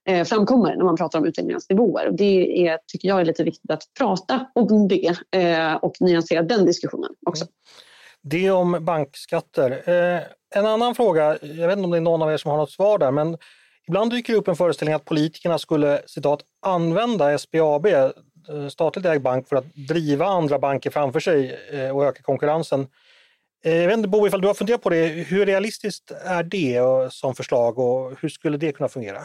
eh, 0.09 0.23
framkommer 0.23 0.75
när 0.75 0.85
man 0.85 0.95
pratar 0.95 1.19
om 1.19 1.25
utdelningarnas 1.25 1.69
nivåer. 1.69 2.09
Det 2.17 2.67
är, 2.67 2.79
tycker 2.87 3.07
jag 3.07 3.21
är 3.21 3.25
lite 3.25 3.43
viktigt 3.43 3.71
att 3.71 3.83
prata 3.97 4.47
om 4.55 4.87
det 4.87 5.15
eh, 5.31 5.73
och 5.73 5.95
nyansera 5.99 6.43
den 6.43 6.65
diskussionen 6.65 7.11
också. 7.25 7.43
Mm. 7.43 7.53
Det 8.29 8.51
om 8.51 8.85
bankskatter. 8.85 9.89
Eh, 9.89 10.23
en 10.55 10.65
annan 10.65 10.95
fråga, 10.95 11.37
jag 11.41 11.67
vet 11.67 11.77
inte 11.77 11.85
om 11.85 11.91
det 11.91 11.97
är 11.97 12.01
någon 12.01 12.21
av 12.21 12.31
er 12.31 12.37
som 12.37 12.51
har 12.51 12.57
något 12.57 12.71
svar 12.71 12.97
där, 12.97 13.11
men 13.11 13.37
ibland 13.87 14.11
dyker 14.11 14.33
det 14.33 14.39
upp 14.39 14.47
en 14.47 14.55
föreställning 14.55 14.95
att 14.95 15.05
politikerna 15.05 15.59
skulle 15.59 16.01
citat, 16.05 16.43
använda 16.61 17.37
SBAB, 17.37 17.85
eh, 17.85 18.09
statligt 18.71 19.05
ägd 19.05 19.21
bank, 19.21 19.47
för 19.47 19.55
att 19.55 19.75
driva 19.75 20.25
andra 20.25 20.59
banker 20.59 20.89
framför 20.89 21.19
sig 21.19 21.59
eh, 21.71 21.95
och 21.97 22.05
öka 22.05 22.21
konkurrensen. 22.21 22.87
Jag 23.63 23.87
vet 23.87 23.97
inte 23.97 24.09
Bo, 24.09 24.27
ifall 24.27 24.41
du 24.41 24.47
har 24.47 24.53
funderat 24.53 24.81
på 24.81 24.89
det, 24.89 25.05
hur 25.07 25.45
realistiskt 25.45 26.11
är 26.11 26.43
det 26.43 27.13
som 27.13 27.35
förslag 27.35 27.79
och 27.79 28.21
hur 28.21 28.29
skulle 28.29 28.57
det 28.57 28.71
kunna 28.71 28.89
fungera? 28.89 29.21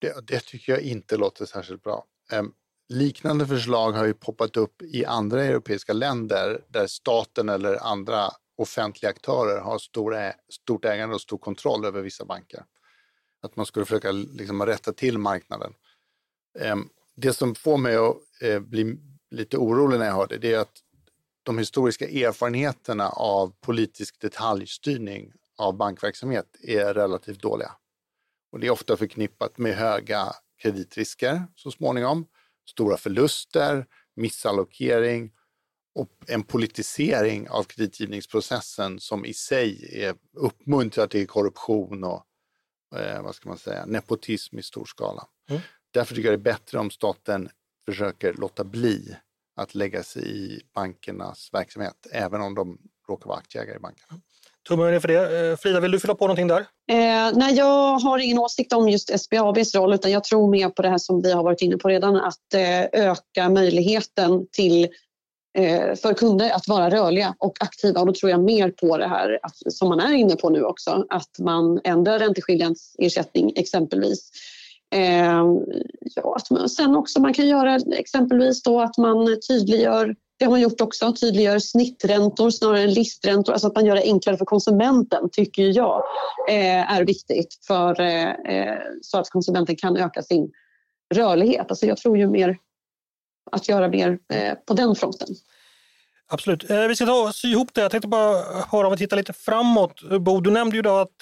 Det, 0.00 0.26
det 0.26 0.40
tycker 0.40 0.72
jag 0.72 0.82
inte 0.82 1.16
låter 1.16 1.44
särskilt 1.44 1.82
bra. 1.82 2.04
Ehm, 2.32 2.52
Liknande 2.88 3.46
förslag 3.46 3.92
har 3.92 4.04
ju 4.04 4.14
poppat 4.14 4.56
upp 4.56 4.82
i 4.82 5.04
andra 5.04 5.44
europeiska 5.44 5.92
länder 5.92 6.64
där 6.68 6.86
staten 6.86 7.48
eller 7.48 7.86
andra 7.86 8.30
offentliga 8.56 9.10
aktörer 9.10 9.60
har 9.60 9.78
stora, 9.78 10.32
stort 10.48 10.84
ägande 10.84 11.14
och 11.14 11.20
stor 11.20 11.38
kontroll 11.38 11.84
över 11.84 12.02
vissa 12.02 12.24
banker. 12.24 12.64
Att 13.42 13.56
man 13.56 13.66
skulle 13.66 13.86
försöka 13.86 14.12
liksom 14.12 14.66
rätta 14.66 14.92
till 14.92 15.18
marknaden. 15.18 15.74
Ehm, 16.58 16.88
det 17.16 17.32
som 17.32 17.54
får 17.54 17.78
mig 17.78 17.96
att 17.96 18.16
eh, 18.40 18.60
bli 18.60 18.98
lite 19.30 19.56
orolig 19.56 19.98
när 19.98 20.06
jag 20.06 20.14
hör 20.14 20.26
det, 20.26 20.38
det 20.38 20.54
är 20.54 20.58
att 20.58 20.82
de 21.42 21.58
historiska 21.58 22.08
erfarenheterna 22.08 23.08
av 23.08 23.52
politisk 23.60 24.20
detaljstyrning 24.20 25.32
av 25.58 25.76
bankverksamhet 25.76 26.56
är 26.62 26.94
relativt 26.94 27.42
dåliga. 27.42 27.72
Och 28.52 28.60
det 28.60 28.66
är 28.66 28.70
ofta 28.70 28.96
förknippat 28.96 29.58
med 29.58 29.76
höga 29.76 30.32
kreditrisker 30.62 31.46
så 31.54 31.70
småningom 31.70 32.26
stora 32.68 32.96
förluster, 32.96 33.86
missallokering 34.16 35.32
och 35.94 36.10
en 36.26 36.42
politisering 36.42 37.48
av 37.48 37.64
kreditgivningsprocessen 37.64 39.00
som 39.00 39.24
i 39.24 39.34
sig 39.34 39.88
är 40.02 40.14
uppmuntrar 40.32 41.06
till 41.06 41.26
korruption 41.26 42.04
och 42.04 42.26
eh, 42.96 43.22
vad 43.22 43.34
ska 43.34 43.48
man 43.48 43.58
säga, 43.58 43.86
nepotism 43.86 44.58
i 44.58 44.62
stor 44.62 44.84
skala. 44.84 45.28
Mm. 45.50 45.62
Därför 45.90 46.14
tycker 46.14 46.30
jag 46.30 46.38
det 46.38 46.50
är 46.50 46.52
bättre 46.54 46.78
om 46.78 46.90
staten 46.90 47.48
försöker 47.86 48.34
låta 48.34 48.64
bli 48.64 49.16
att 49.56 49.74
lägga 49.74 50.02
sig 50.02 50.22
i 50.38 50.62
bankernas 50.74 51.50
verksamhet, 51.52 52.06
även 52.12 52.40
om 52.40 52.54
de 52.54 52.78
råkar 53.08 53.28
vara 53.28 53.38
aktieägare 53.38 53.76
i 53.76 53.80
bankerna. 53.80 54.20
Tummen 54.68 55.00
för 55.00 55.08
det. 55.08 55.50
Eh, 55.50 55.56
Frida, 55.56 55.80
vill 55.80 55.90
du 55.90 56.00
fylla 56.00 56.14
på 56.14 56.24
någonting 56.24 56.48
där? 56.48 56.60
Eh, 56.90 57.32
nej, 57.34 57.54
jag 57.54 57.98
har 57.98 58.18
ingen 58.18 58.38
åsikt 58.38 58.72
om 58.72 58.88
just 58.88 59.20
SBABs 59.20 59.74
roll 59.74 59.94
utan 59.94 60.10
jag 60.10 60.24
tror 60.24 60.50
mer 60.50 60.68
på 60.68 60.82
det 60.82 60.88
här 60.88 60.98
som 60.98 61.22
vi 61.22 61.32
har 61.32 61.42
varit 61.42 61.62
inne 61.62 61.76
på 61.76 61.88
redan 61.88 62.16
att 62.16 62.54
eh, 62.54 63.02
öka 63.10 63.48
möjligheten 63.48 64.46
till 64.52 64.88
eh, 65.58 65.94
för 65.94 66.14
kunder 66.14 66.50
att 66.50 66.68
vara 66.68 66.90
rörliga 66.90 67.34
och 67.38 67.52
aktiva 67.60 68.00
och 68.00 68.06
då 68.06 68.12
tror 68.12 68.30
jag 68.30 68.40
mer 68.40 68.70
på 68.70 68.98
det 68.98 69.08
här 69.08 69.38
att, 69.42 69.72
som 69.72 69.88
man 69.88 70.00
är 70.00 70.14
inne 70.14 70.36
på 70.36 70.50
nu 70.50 70.62
också 70.62 71.06
att 71.08 71.38
man 71.38 71.80
ändrar 71.84 72.18
ränteskillnadsersättning 72.18 73.52
exempelvis. 73.56 74.30
Eh, 74.94 75.44
ja, 76.14 76.36
att 76.36 76.50
man, 76.50 76.68
sen 76.68 76.96
också 76.96 77.20
man 77.20 77.34
kan 77.34 77.48
göra 77.48 77.78
exempelvis 77.96 78.62
då 78.62 78.80
att 78.80 78.98
man 78.98 79.36
tydliggör 79.48 80.14
det 80.38 80.44
har 80.44 80.50
man 80.50 80.60
gjort 80.60 80.80
också, 80.80 81.12
tydliggör 81.12 81.58
snitträntor 81.58 82.50
snarare 82.50 82.82
än 82.82 82.92
listräntor. 82.92 83.52
Alltså 83.52 83.68
att 83.68 83.74
man 83.74 83.86
gör 83.86 83.94
det 83.94 84.02
enklare 84.02 84.36
för 84.36 84.44
konsumenten 84.44 85.30
tycker 85.32 85.62
jag 85.62 86.02
eh, 86.48 86.92
är 86.92 87.04
viktigt 87.04 87.58
för, 87.66 88.00
eh, 88.00 88.30
eh, 88.30 88.78
så 89.02 89.18
att 89.18 89.30
konsumenten 89.30 89.76
kan 89.76 89.96
öka 89.96 90.22
sin 90.22 90.50
rörlighet. 91.14 91.66
Alltså 91.68 91.86
jag 91.86 91.96
tror 91.96 92.18
ju 92.18 92.26
mer 92.26 92.56
att 93.52 93.68
göra 93.68 93.88
mer 93.88 94.18
på 94.66 94.74
den 94.74 94.94
fronten. 94.94 95.28
Absolut. 96.30 96.70
Vi 96.70 96.96
ska 96.96 97.06
ta 97.06 97.32
sy 97.32 97.48
ihop 97.48 97.74
det. 97.74 97.80
Jag 97.80 97.90
tänkte 97.90 98.08
bara 98.08 98.42
höra 98.70 98.86
om 98.86 98.90
vi 98.90 98.96
tittar 98.98 99.16
lite 99.16 99.32
framåt. 99.32 100.02
Bo, 100.20 100.40
du 100.40 100.50
nämnde 100.50 100.76
ju 100.76 100.82
då 100.82 100.96
att 100.96 101.18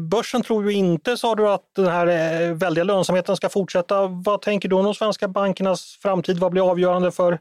börsen 0.00 0.42
tror 0.42 0.70
ju 0.70 0.76
inte, 0.76 1.16
sa 1.16 1.34
du, 1.34 1.48
att 1.48 1.74
den 1.76 1.86
här 1.86 2.52
väldiga 2.52 2.84
lönsamheten 2.84 3.36
ska 3.36 3.48
fortsätta. 3.48 4.06
Vad 4.06 4.42
tänker 4.42 4.68
du 4.68 4.76
om 4.76 4.84
de 4.84 4.94
svenska 4.94 5.28
bankernas 5.28 5.98
framtid? 6.02 6.38
Vad 6.38 6.52
blir 6.52 6.70
avgörande 6.70 7.12
för 7.12 7.38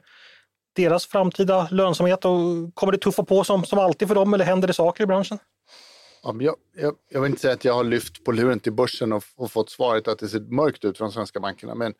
deras 0.83 1.05
framtida 1.05 1.67
lönsamhet? 1.71 2.25
Och 2.25 2.75
kommer 2.75 2.91
det 2.91 2.97
tuffa 2.97 3.23
på 3.23 3.43
som, 3.43 3.65
som 3.65 3.79
alltid 3.79 4.07
för 4.07 4.15
dem 4.15 4.33
eller 4.33 4.45
händer 4.45 4.67
det 4.67 4.73
saker 4.73 5.03
i 5.03 5.07
branschen? 5.07 5.37
Ja, 6.23 6.35
jag, 6.39 6.55
jag, 6.75 6.95
jag, 7.09 7.21
vill 7.21 7.29
inte 7.29 7.41
säga 7.41 7.53
att 7.53 7.65
jag 7.65 7.73
har 7.73 7.83
lyft 7.83 8.23
på 8.23 8.31
luren 8.31 8.59
till 8.59 8.73
börsen 8.73 9.13
och, 9.13 9.23
och, 9.35 9.51
fått 9.51 9.69
svaret 9.69 10.07
att 10.07 10.19
det 10.19 10.27
ser 10.27 10.39
mörkt 10.39 10.85
ut 10.85 10.97
för 10.97 11.05
de 11.05 11.11
svenska 11.11 11.39
bankerna. 11.39 11.75
Men 11.75 11.93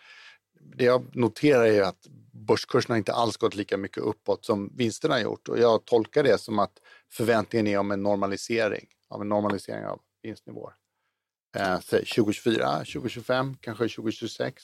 det 0.77 0.83
jag 0.83 1.15
noterar 1.15 1.65
är 1.65 1.81
att 1.81 2.07
börskurserna 2.33 2.97
inte 2.97 3.13
alls 3.13 3.37
gått 3.37 3.55
lika 3.55 3.77
mycket 3.77 4.03
uppåt 4.03 4.45
som 4.45 4.73
vinsterna 4.75 5.13
har 5.13 5.21
gjort. 5.21 5.47
Och 5.47 5.59
jag 5.59 5.85
tolkar 5.85 6.23
det 6.23 6.37
som 6.37 6.59
att 6.59 6.73
förväntningen 7.11 7.67
är 7.67 7.77
om 7.77 7.91
en 7.91 8.03
normalisering, 8.03 8.85
av 9.09 9.21
en 9.21 9.29
normalisering 9.29 9.85
av 9.85 9.99
vinstnivåer. 10.23 10.73
Eh, 11.55 11.79
2024, 11.79 12.77
2025, 12.77 13.57
kanske 13.61 13.83
2026 13.83 14.63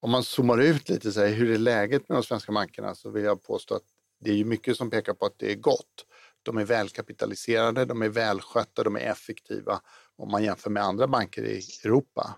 om 0.00 0.10
man 0.10 0.22
zoomar 0.22 0.58
ut 0.58 0.88
lite, 0.88 1.12
så 1.12 1.20
här, 1.20 1.28
hur 1.28 1.50
är 1.50 1.58
läget 1.58 2.08
med 2.08 2.18
de 2.18 2.22
svenska 2.22 2.52
bankerna, 2.52 2.94
så 2.94 3.10
vill 3.10 3.24
jag 3.24 3.42
påstå 3.42 3.74
att 3.74 3.84
det 4.20 4.30
är 4.30 4.34
ju 4.34 4.44
mycket 4.44 4.76
som 4.76 4.90
pekar 4.90 5.14
på 5.14 5.26
att 5.26 5.38
det 5.38 5.52
är 5.52 5.56
gott. 5.56 6.06
de 6.42 6.58
är 6.58 6.64
välkapitaliserade, 6.64 7.84
de 7.84 8.02
är 8.02 8.08
välskötta, 8.08 8.84
de 8.84 8.96
är 8.96 9.00
effektiva 9.00 9.80
om 10.16 10.30
man 10.30 10.44
jämför 10.44 10.70
med 10.70 10.82
andra 10.82 11.06
banker 11.06 11.44
i 11.44 11.62
Europa. 11.84 12.36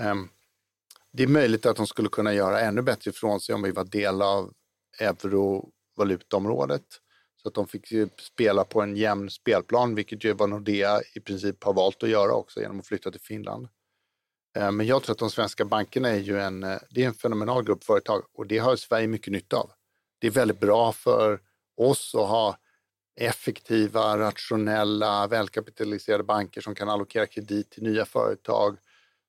Ehm, 0.00 0.28
det 1.12 1.22
är 1.22 1.26
möjligt 1.28 1.66
att 1.66 1.76
de 1.76 1.86
skulle 1.86 2.08
kunna 2.08 2.34
göra 2.34 2.60
ännu 2.60 2.82
bättre 2.82 3.10
ifrån 3.10 3.40
sig 3.40 3.54
om 3.54 3.62
vi 3.62 3.70
var 3.70 3.84
del 3.84 4.22
av 4.22 4.52
eurovalutaområdet. 4.98 6.86
Så 7.36 7.48
att 7.48 7.54
de 7.54 7.68
fick 7.68 7.92
spela 8.20 8.64
på 8.64 8.82
en 8.82 8.96
jämn 8.96 9.30
spelplan, 9.30 9.94
vilket 9.94 10.24
ju 10.24 10.32
vad 10.32 10.48
Nordea 10.48 11.00
i 11.14 11.20
princip 11.20 11.64
har 11.64 11.74
valt 11.74 12.02
att 12.02 12.08
göra 12.08 12.32
också 12.32 12.60
genom 12.60 12.80
att 12.80 12.86
flytta 12.86 13.10
till 13.10 13.20
Finland. 13.20 13.68
Eh, 14.56 14.72
men 14.72 14.86
jag 14.86 15.02
tror 15.02 15.12
att 15.12 15.18
de 15.18 15.30
svenska 15.30 15.64
bankerna 15.64 16.08
är 16.08 16.18
ju 16.18 16.40
en, 16.40 16.62
eh, 16.62 16.78
det 16.90 17.02
är 17.02 17.06
en 17.06 17.14
fenomenal 17.14 17.64
grupp 17.64 17.84
företag 17.84 18.22
och 18.34 18.46
det 18.46 18.58
har 18.58 18.76
Sverige 18.76 19.06
mycket 19.06 19.32
nytta 19.32 19.56
av. 19.56 19.70
Det 20.18 20.26
är 20.26 20.30
väldigt 20.30 20.60
bra 20.60 20.92
för 20.92 21.40
oss 21.76 22.14
att 22.14 22.28
ha 22.28 22.58
effektiva, 23.20 24.18
rationella, 24.18 25.26
välkapitaliserade 25.26 26.24
banker 26.24 26.60
som 26.60 26.74
kan 26.74 26.88
allokera 26.88 27.26
kredit 27.26 27.70
till 27.70 27.82
nya 27.82 28.04
företag, 28.04 28.78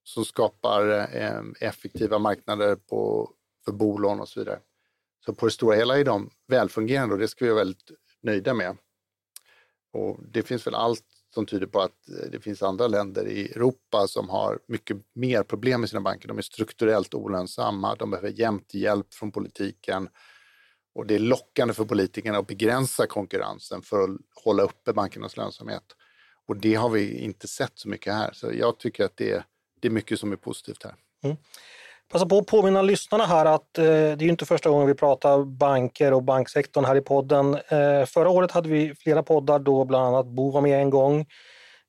som 0.03 0.25
skapar 0.25 0.89
eh, 1.15 1.41
effektiva 1.59 2.19
marknader 2.19 2.75
på, 2.75 3.31
för 3.65 3.71
bolån 3.71 4.19
och 4.19 4.29
så 4.29 4.39
vidare. 4.39 4.59
Så 5.25 5.33
på 5.33 5.45
det 5.45 5.51
stora 5.51 5.75
hela 5.75 5.99
är 5.99 6.03
de 6.03 6.29
välfungerande 6.47 7.15
och 7.15 7.19
det 7.19 7.27
ska 7.27 7.45
vi 7.45 7.51
vara 7.51 7.59
väldigt 7.59 7.91
nöjda 8.21 8.53
med. 8.53 8.77
Och 9.93 10.19
det 10.31 10.43
finns 10.43 10.67
väl 10.67 10.75
allt 10.75 11.05
som 11.37 11.45
tyder 11.45 11.67
på 11.67 11.81
att 11.81 12.09
eh, 12.09 12.31
det 12.31 12.39
finns 12.39 12.63
andra 12.63 12.87
länder 12.87 13.27
i 13.27 13.51
Europa 13.51 14.07
som 14.07 14.29
har 14.29 14.59
mycket 14.67 14.97
mer 15.15 15.43
problem 15.43 15.81
med 15.81 15.89
sina 15.89 16.01
banker. 16.01 16.27
De 16.27 16.37
är 16.37 16.41
strukturellt 16.41 17.13
olönsamma, 17.13 17.95
de 17.95 18.11
behöver 18.11 18.29
jämt 18.29 18.73
hjälp 18.73 19.13
från 19.13 19.31
politiken 19.31 20.09
och 20.95 21.05
det 21.07 21.15
är 21.15 21.19
lockande 21.19 21.73
för 21.73 21.85
politikerna 21.85 22.37
att 22.37 22.47
begränsa 22.47 23.07
konkurrensen 23.07 23.81
för 23.81 24.03
att 24.03 24.09
hålla 24.43 24.63
uppe 24.63 24.93
bankernas 24.93 25.37
lönsamhet. 25.37 25.83
Och 26.47 26.57
det 26.57 26.75
har 26.75 26.89
vi 26.89 27.19
inte 27.19 27.47
sett 27.47 27.73
så 27.75 27.89
mycket 27.89 28.13
här, 28.13 28.33
så 28.33 28.51
jag 28.53 28.79
tycker 28.79 29.05
att 29.05 29.17
det 29.17 29.31
är, 29.31 29.43
det 29.81 29.87
är 29.87 29.91
mycket 29.91 30.19
som 30.19 30.31
är 30.31 30.35
positivt 30.35 30.83
här. 30.83 30.95
Mm. 31.23 31.37
Passa 32.11 32.25
på 32.25 32.37
att 32.37 32.47
påminna 32.47 32.81
lyssnarna 32.81 33.25
här 33.25 33.45
att 33.45 33.77
eh, 33.77 33.83
det 33.83 34.21
är 34.21 34.23
inte 34.23 34.45
första 34.45 34.69
gången 34.69 34.87
vi 34.87 34.93
pratar 34.93 35.43
banker 35.43 36.13
och 36.13 36.23
banksektorn 36.23 36.85
här 36.85 36.95
i 36.95 37.01
podden. 37.01 37.53
Eh, 37.53 38.05
förra 38.05 38.29
året 38.29 38.51
hade 38.51 38.69
vi 38.69 38.95
flera 38.95 39.23
poddar 39.23 39.59
då 39.59 39.85
bland 39.85 40.05
annat 40.05 40.27
Bo 40.27 40.51
var 40.51 40.61
med 40.61 40.81
en 40.81 40.89
gång. 40.89 41.25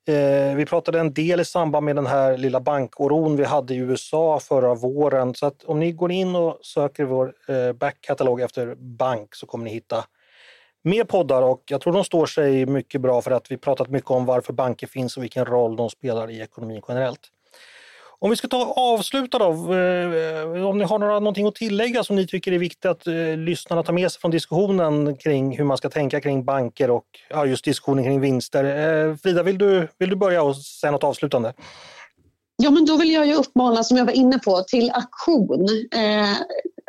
Eh, 0.08 0.54
vi 0.54 0.66
pratade 0.66 1.00
en 1.00 1.14
del 1.14 1.40
i 1.40 1.44
samband 1.44 1.84
med 1.84 1.96
den 1.96 2.06
här 2.06 2.36
lilla 2.36 2.60
bankoron 2.60 3.36
vi 3.36 3.44
hade 3.44 3.74
i 3.74 3.76
USA 3.76 4.40
förra 4.40 4.74
våren. 4.74 5.34
Så 5.34 5.46
att 5.46 5.64
om 5.64 5.80
ni 5.80 5.92
går 5.92 6.12
in 6.12 6.36
och 6.36 6.58
söker 6.62 7.04
vår 7.04 7.34
eh, 7.48 7.72
backkatalog 7.72 8.40
efter 8.40 8.74
bank 8.74 9.34
så 9.34 9.46
kommer 9.46 9.64
ni 9.64 9.70
hitta 9.70 10.04
mer 10.84 11.04
poddar 11.04 11.42
och 11.42 11.62
jag 11.66 11.80
tror 11.80 11.92
de 11.92 12.04
står 12.04 12.26
sig 12.26 12.66
mycket 12.66 13.00
bra 13.00 13.22
för 13.22 13.30
att 13.30 13.50
vi 13.50 13.56
pratat 13.56 13.90
mycket 13.90 14.10
om 14.10 14.26
varför 14.26 14.52
banker 14.52 14.86
finns 14.86 15.16
och 15.16 15.22
vilken 15.22 15.44
roll 15.44 15.76
de 15.76 15.90
spelar 15.90 16.30
i 16.30 16.40
ekonomin 16.40 16.82
generellt. 16.88 17.20
Om 18.20 18.30
vi 18.30 18.36
ska 18.36 18.48
ta 18.48 18.72
avsluta 18.76 19.38
då, 19.38 19.44
eh, 19.44 20.66
om 20.66 20.78
ni 20.78 20.84
har 20.84 20.98
några, 20.98 21.18
någonting 21.18 21.46
att 21.46 21.54
tillägga 21.54 22.04
som 22.04 22.16
ni 22.16 22.26
tycker 22.26 22.52
är 22.52 22.58
viktigt 22.58 22.86
att 22.86 23.06
eh, 23.06 23.36
lyssnarna 23.36 23.82
tar 23.82 23.92
med 23.92 24.12
sig 24.12 24.20
från 24.20 24.30
diskussionen 24.30 25.16
kring 25.16 25.58
hur 25.58 25.64
man 25.64 25.78
ska 25.78 25.90
tänka 25.90 26.20
kring 26.20 26.44
banker 26.44 26.90
och 26.90 27.04
ja, 27.30 27.46
just 27.46 27.64
diskussionen 27.64 28.04
kring 28.04 28.20
vinster. 28.20 28.64
Eh, 28.64 29.16
Frida, 29.16 29.42
vill 29.42 29.58
du, 29.58 29.88
vill 29.98 30.10
du 30.10 30.16
börja 30.16 30.42
och 30.42 30.56
säga 30.56 30.90
något 30.90 31.04
avslutande? 31.04 31.52
Ja, 32.56 32.70
men 32.70 32.84
då 32.84 32.96
vill 32.96 33.12
jag 33.12 33.26
ju 33.26 33.34
uppmana, 33.34 33.84
som 33.84 33.96
jag 33.96 34.04
var 34.04 34.12
inne 34.12 34.38
på, 34.38 34.60
till 34.68 34.90
aktion. 34.94 35.68
Eh, 35.94 36.36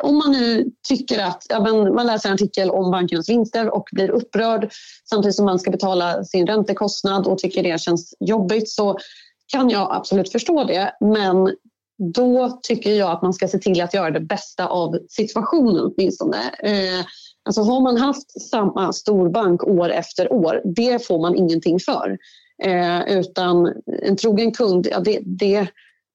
om 0.02 0.18
man 0.18 0.32
nu 0.32 0.70
tycker 0.88 1.18
att 1.18 1.46
ja, 1.48 1.60
men 1.60 1.94
man 1.94 2.06
läser 2.06 2.28
en 2.28 2.34
artikel 2.34 2.70
om 2.70 2.90
bankernas 2.90 3.28
vinster 3.28 3.74
och 3.74 3.88
blir 3.92 4.10
upprörd 4.10 4.72
samtidigt 5.10 5.36
som 5.36 5.44
man 5.44 5.58
ska 5.58 5.70
betala 5.70 6.24
sin 6.24 6.46
räntekostnad 6.46 7.26
och 7.26 7.38
tycker 7.38 7.62
det 7.62 7.80
känns 7.80 8.14
jobbigt 8.20 8.68
så 8.68 8.98
kan 9.50 9.70
jag 9.70 9.88
absolut 9.92 10.32
förstå 10.32 10.64
det. 10.64 10.92
Men 11.00 11.54
då 12.14 12.60
tycker 12.62 12.94
jag 12.94 13.10
att 13.10 13.22
man 13.22 13.32
ska 13.32 13.48
se 13.48 13.58
till 13.58 13.82
att 13.82 13.94
göra 13.94 14.10
det 14.10 14.20
bästa 14.20 14.66
av 14.66 14.98
situationen 15.08 15.92
åtminstone. 15.96 16.36
Eh, 16.62 17.04
alltså 17.44 17.62
har 17.62 17.80
man 17.80 17.96
haft 17.96 18.40
samma 18.50 18.92
storbank 18.92 19.64
år 19.64 19.90
efter 19.90 20.32
år, 20.32 20.62
det 20.64 21.06
får 21.06 21.18
man 21.18 21.36
ingenting 21.36 21.80
för. 21.80 22.18
Eh, 22.62 23.18
utan 23.18 23.72
en 24.02 24.16
trogen 24.16 24.52
kund, 24.52 24.88
ja, 24.90 25.00
det, 25.00 25.20
det, 25.22 25.66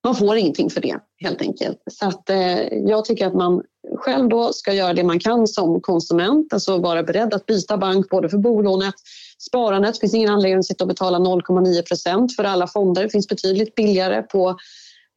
man 0.04 0.14
får 0.14 0.36
ingenting 0.36 0.70
för 0.70 0.80
det 0.80 0.98
helt 1.18 1.42
enkelt. 1.42 1.78
Så 1.90 2.08
att, 2.08 2.30
eh, 2.30 2.58
jag 2.68 3.04
tycker 3.04 3.26
att 3.26 3.34
man 3.34 3.62
själv 3.96 4.28
då 4.28 4.52
ska 4.52 4.72
göra 4.72 4.94
det 4.94 5.04
man 5.04 5.20
kan 5.20 5.46
som 5.46 5.80
konsument, 5.80 6.52
alltså 6.52 6.78
vara 6.78 7.02
beredd 7.02 7.34
att 7.34 7.46
byta 7.46 7.76
bank 7.76 8.08
både 8.08 8.28
för 8.28 8.38
bolånet, 8.38 8.94
sparandet. 9.38 9.94
Det 9.94 10.00
finns 10.00 10.14
ingen 10.14 10.30
anledning 10.30 10.58
att 10.58 10.66
sitta 10.66 10.84
och 10.84 10.88
betala 10.88 11.18
0,9 11.18 11.82
procent 11.82 12.36
för 12.36 12.44
alla 12.44 12.66
fonder. 12.66 13.02
Det 13.02 13.10
finns 13.10 13.28
betydligt 13.28 13.74
billigare 13.74 14.22
på 14.22 14.56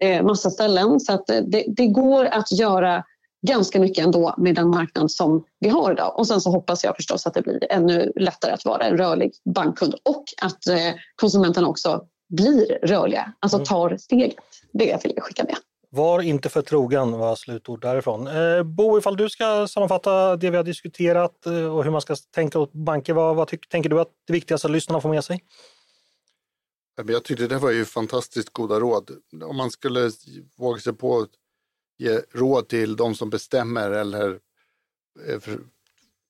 eh, 0.03 0.23
massa 0.23 0.49
ställen. 0.49 0.99
Så 0.99 1.13
att 1.13 1.29
eh, 1.29 1.41
det, 1.47 1.65
det 1.67 1.87
går 1.87 2.25
att 2.25 2.51
göra 2.51 3.03
ganska 3.47 3.79
mycket 3.79 4.05
ändå 4.05 4.35
med 4.37 4.55
den 4.55 4.69
marknad 4.69 5.11
som 5.11 5.43
vi 5.59 5.69
har 5.69 5.91
idag. 5.91 6.19
Och 6.19 6.27
sen 6.27 6.41
så 6.41 6.51
hoppas 6.51 6.83
jag 6.83 6.95
förstås 6.95 7.27
att 7.27 7.33
det 7.33 7.41
blir 7.41 7.71
ännu 7.71 8.11
lättare 8.15 8.51
att 8.51 8.65
vara 8.65 8.83
en 8.83 8.97
rörlig 8.97 9.31
bankkund 9.55 9.95
och 10.03 10.23
att 10.41 10.67
eh, 10.67 10.93
konsumenterna 11.15 11.67
också 11.67 12.01
blir 12.29 12.79
rörliga, 12.87 13.33
alltså 13.39 13.59
tar 13.59 13.97
steget. 13.97 14.35
Det 14.71 15.03
vill 15.03 15.13
jag 15.15 15.23
skicka 15.23 15.43
med. 15.43 15.55
Var 15.89 16.21
inte 16.21 16.49
för 16.49 16.61
trogen 16.61 17.11
var 17.11 17.35
slutord 17.35 17.81
därifrån. 17.81 18.27
Eh, 18.27 18.63
Bo, 18.63 18.97
ifall 18.97 19.17
du 19.17 19.29
ska 19.29 19.67
sammanfatta 19.67 20.35
det 20.35 20.49
vi 20.49 20.57
har 20.57 20.63
diskuterat 20.63 21.45
eh, 21.45 21.75
och 21.75 21.83
hur 21.83 21.91
man 21.91 22.01
ska 22.01 22.15
tänka 22.15 22.59
åt 22.59 22.73
banker, 22.73 23.13
vad, 23.13 23.35
vad 23.35 23.47
tyck, 23.47 23.69
tänker 23.69 23.89
du 23.89 23.99
att 23.99 24.11
det 24.27 24.33
viktigaste 24.33 24.67
att 24.67 24.71
lyssnarna 24.71 25.01
får 25.01 25.09
med 25.09 25.23
sig? 25.23 25.43
Jag 27.07 27.23
tyckte 27.23 27.47
det 27.47 27.57
var 27.57 27.71
ju 27.71 27.85
fantastiskt 27.85 28.49
goda 28.49 28.79
råd. 28.79 29.11
Om 29.43 29.57
man 29.57 29.71
skulle 29.71 30.11
våga 30.57 30.79
sig 30.79 30.93
på 30.93 31.19
att 31.19 31.29
ge 31.97 32.21
råd 32.31 32.67
till 32.67 32.95
de 32.95 33.15
som 33.15 33.29
bestämmer 33.29 33.91
eller 33.91 34.39
eh, 35.27 35.39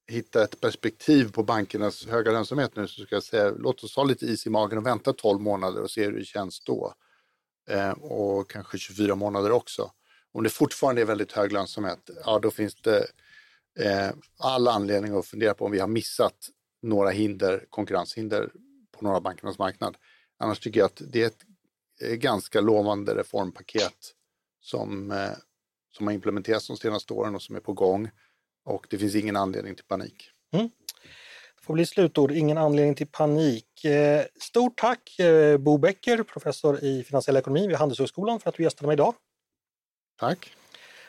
hitta 0.07 0.43
ett 0.43 0.61
perspektiv 0.61 1.31
på 1.31 1.43
bankernas 1.43 2.07
höga 2.07 2.31
lönsamhet 2.31 2.75
nu 2.75 2.87
så 2.87 3.03
ska 3.03 3.15
jag 3.15 3.23
säga 3.23 3.53
låt 3.57 3.83
oss 3.83 3.95
ha 3.95 4.03
lite 4.03 4.25
is 4.25 4.47
i 4.47 4.49
magen 4.49 4.77
och 4.77 4.85
vänta 4.85 5.13
12 5.13 5.41
månader 5.41 5.81
och 5.81 5.91
se 5.91 6.05
hur 6.05 6.17
det 6.17 6.25
känns 6.25 6.61
då. 6.61 6.93
Eh, 7.69 7.91
och 7.91 8.49
kanske 8.49 8.77
24 8.77 9.15
månader 9.15 9.51
också. 9.51 9.91
Om 10.32 10.43
det 10.43 10.49
fortfarande 10.49 11.01
är 11.01 11.05
väldigt 11.05 11.32
hög 11.32 11.51
lönsamhet, 11.51 12.10
ja 12.25 12.39
då 12.39 12.51
finns 12.51 12.75
det 12.75 13.08
eh, 13.79 14.10
all 14.38 14.67
anledning 14.67 15.17
att 15.17 15.25
fundera 15.25 15.53
på 15.53 15.65
om 15.65 15.71
vi 15.71 15.79
har 15.79 15.88
missat 15.88 16.49
några 16.82 17.10
hinder, 17.10 17.65
konkurrenshinder 17.69 18.51
på 18.91 19.03
några 19.03 19.21
bankernas 19.21 19.60
marknad. 19.60 19.97
Annars 20.39 20.60
tycker 20.60 20.79
jag 20.79 20.86
att 20.86 21.01
det 21.08 21.23
är 21.23 21.27
ett 21.27 21.43
eh, 22.01 22.15
ganska 22.15 22.62
lovande 22.62 23.15
reformpaket 23.15 24.13
som, 24.62 25.12
eh, 25.12 25.32
som 25.91 26.08
har 26.08 26.13
implementerats 26.13 26.67
de 26.67 26.77
senaste 26.77 27.13
åren 27.13 27.36
och 27.36 27.41
som 27.41 27.55
är 27.55 27.60
på 27.60 27.73
gång. 27.73 28.10
Och 28.65 28.88
det 28.89 28.97
finns 28.97 29.15
ingen 29.15 29.36
anledning 29.36 29.75
till 29.75 29.86
panik. 29.86 30.32
Mm 30.53 30.69
får 31.69 31.73
bli 31.73 31.86
slutord. 31.86 32.32
Ingen 32.32 32.58
anledning 32.58 32.95
till 32.95 33.08
panik. 33.08 33.86
Eh, 33.86 34.25
stort 34.39 34.79
tack 34.79 35.19
eh, 35.19 35.58
Bo 35.58 35.77
Becker, 35.77 36.23
professor 36.23 36.84
i 36.84 37.03
finansiell 37.03 37.38
ekonomi 37.38 37.67
vid 37.67 37.77
Handelshögskolan 37.77 38.39
för 38.39 38.49
att 38.49 38.55
du 38.55 38.63
gästade 38.63 38.88
mig 38.88 38.93
idag. 38.93 39.13
Tack. 40.19 40.53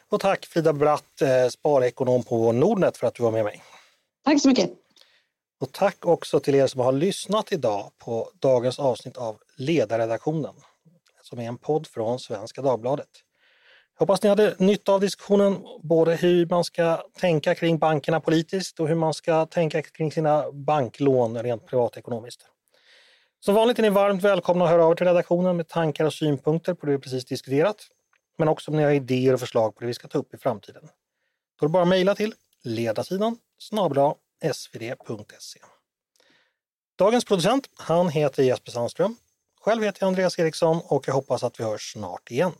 Och 0.09 0.21
tack 0.21 0.47
Frida 0.47 0.73
Bratt, 0.73 1.23
eh, 1.23 1.49
sparekonom 1.49 2.23
på 2.23 2.53
Nordnet 2.53 2.97
för 2.97 3.07
att 3.07 3.15
du 3.15 3.23
var 3.23 3.31
med 3.31 3.45
mig. 3.45 3.63
Tack 4.25 4.43
så 4.43 4.49
mycket. 4.49 4.71
Och 5.61 5.73
tack 5.73 6.07
också 6.07 6.41
till 6.41 6.55
er 6.55 6.67
som 6.67 6.81
har 6.81 6.93
lyssnat 6.93 7.53
idag 7.53 7.91
på 7.99 8.31
dagens 8.35 8.79
avsnitt 8.79 9.17
av 9.17 9.37
Ledarredaktionen 9.57 10.55
som 11.23 11.39
är 11.39 11.49
en 11.49 11.59
podd 11.59 11.87
från 11.87 12.19
Svenska 12.19 12.63
Dagbladet. 12.63 13.09
Hoppas 14.01 14.23
ni 14.23 14.29
hade 14.29 14.55
nytta 14.59 14.93
av 14.93 15.01
diskussionen, 15.01 15.65
både 15.83 16.15
hur 16.15 16.47
man 16.47 16.65
ska 16.65 17.03
tänka 17.21 17.55
kring 17.55 17.79
bankerna 17.79 18.21
politiskt 18.21 18.81
och 18.81 18.89
hur 18.89 18.95
man 18.95 19.15
ska 19.15 19.47
tänka 19.47 19.83
kring 19.83 20.13
sina 20.13 20.53
banklån 20.53 21.43
rent 21.43 21.67
privatekonomiskt. 21.67 22.47
Som 23.41 23.55
vanligt 23.55 23.79
är 23.79 23.83
ni 23.83 23.91
varmt 23.91 24.23
välkomna 24.23 24.65
att 24.65 24.71
höra 24.71 24.85
av 24.85 24.93
er 24.93 24.95
till 24.95 25.07
redaktionen 25.07 25.57
med 25.57 25.69
tankar 25.69 26.05
och 26.05 26.15
synpunkter 26.15 26.75
på 26.75 26.87
det 26.87 26.93
vi 26.93 26.99
precis 26.99 27.25
diskuterat, 27.25 27.77
men 28.39 28.49
också 28.49 28.71
om 28.71 28.77
ni 28.77 28.83
har 28.83 28.91
idéer 28.91 29.35
och 29.35 29.41
förslag 29.41 29.75
på 29.75 29.81
det 29.81 29.87
vi 29.87 29.95
ska 29.95 30.09
ta 30.09 30.19
upp 30.19 30.35
i 30.35 30.39
framtiden. 30.39 30.83
Då 31.61 31.67
är 31.67 31.69
det 31.69 31.73
bara 31.73 31.83
att 31.83 31.89
mejla 31.89 32.15
till 32.15 32.35
ledarsidan 32.65 33.37
snabla 33.59 34.15
svd.se. 34.53 35.61
Dagens 36.99 37.25
producent, 37.25 37.71
han 37.77 38.09
heter 38.09 38.43
Jesper 38.43 38.73
Sandström. 38.73 39.17
Själv 39.61 39.83
heter 39.83 40.03
jag 40.03 40.09
Andreas 40.09 40.39
Eriksson 40.39 40.81
och 40.85 41.09
jag 41.09 41.15
hoppas 41.15 41.45
att 41.45 41.61
vi 41.61 41.65
hörs 41.65 41.93
snart 41.93 42.31
igen. 42.31 42.53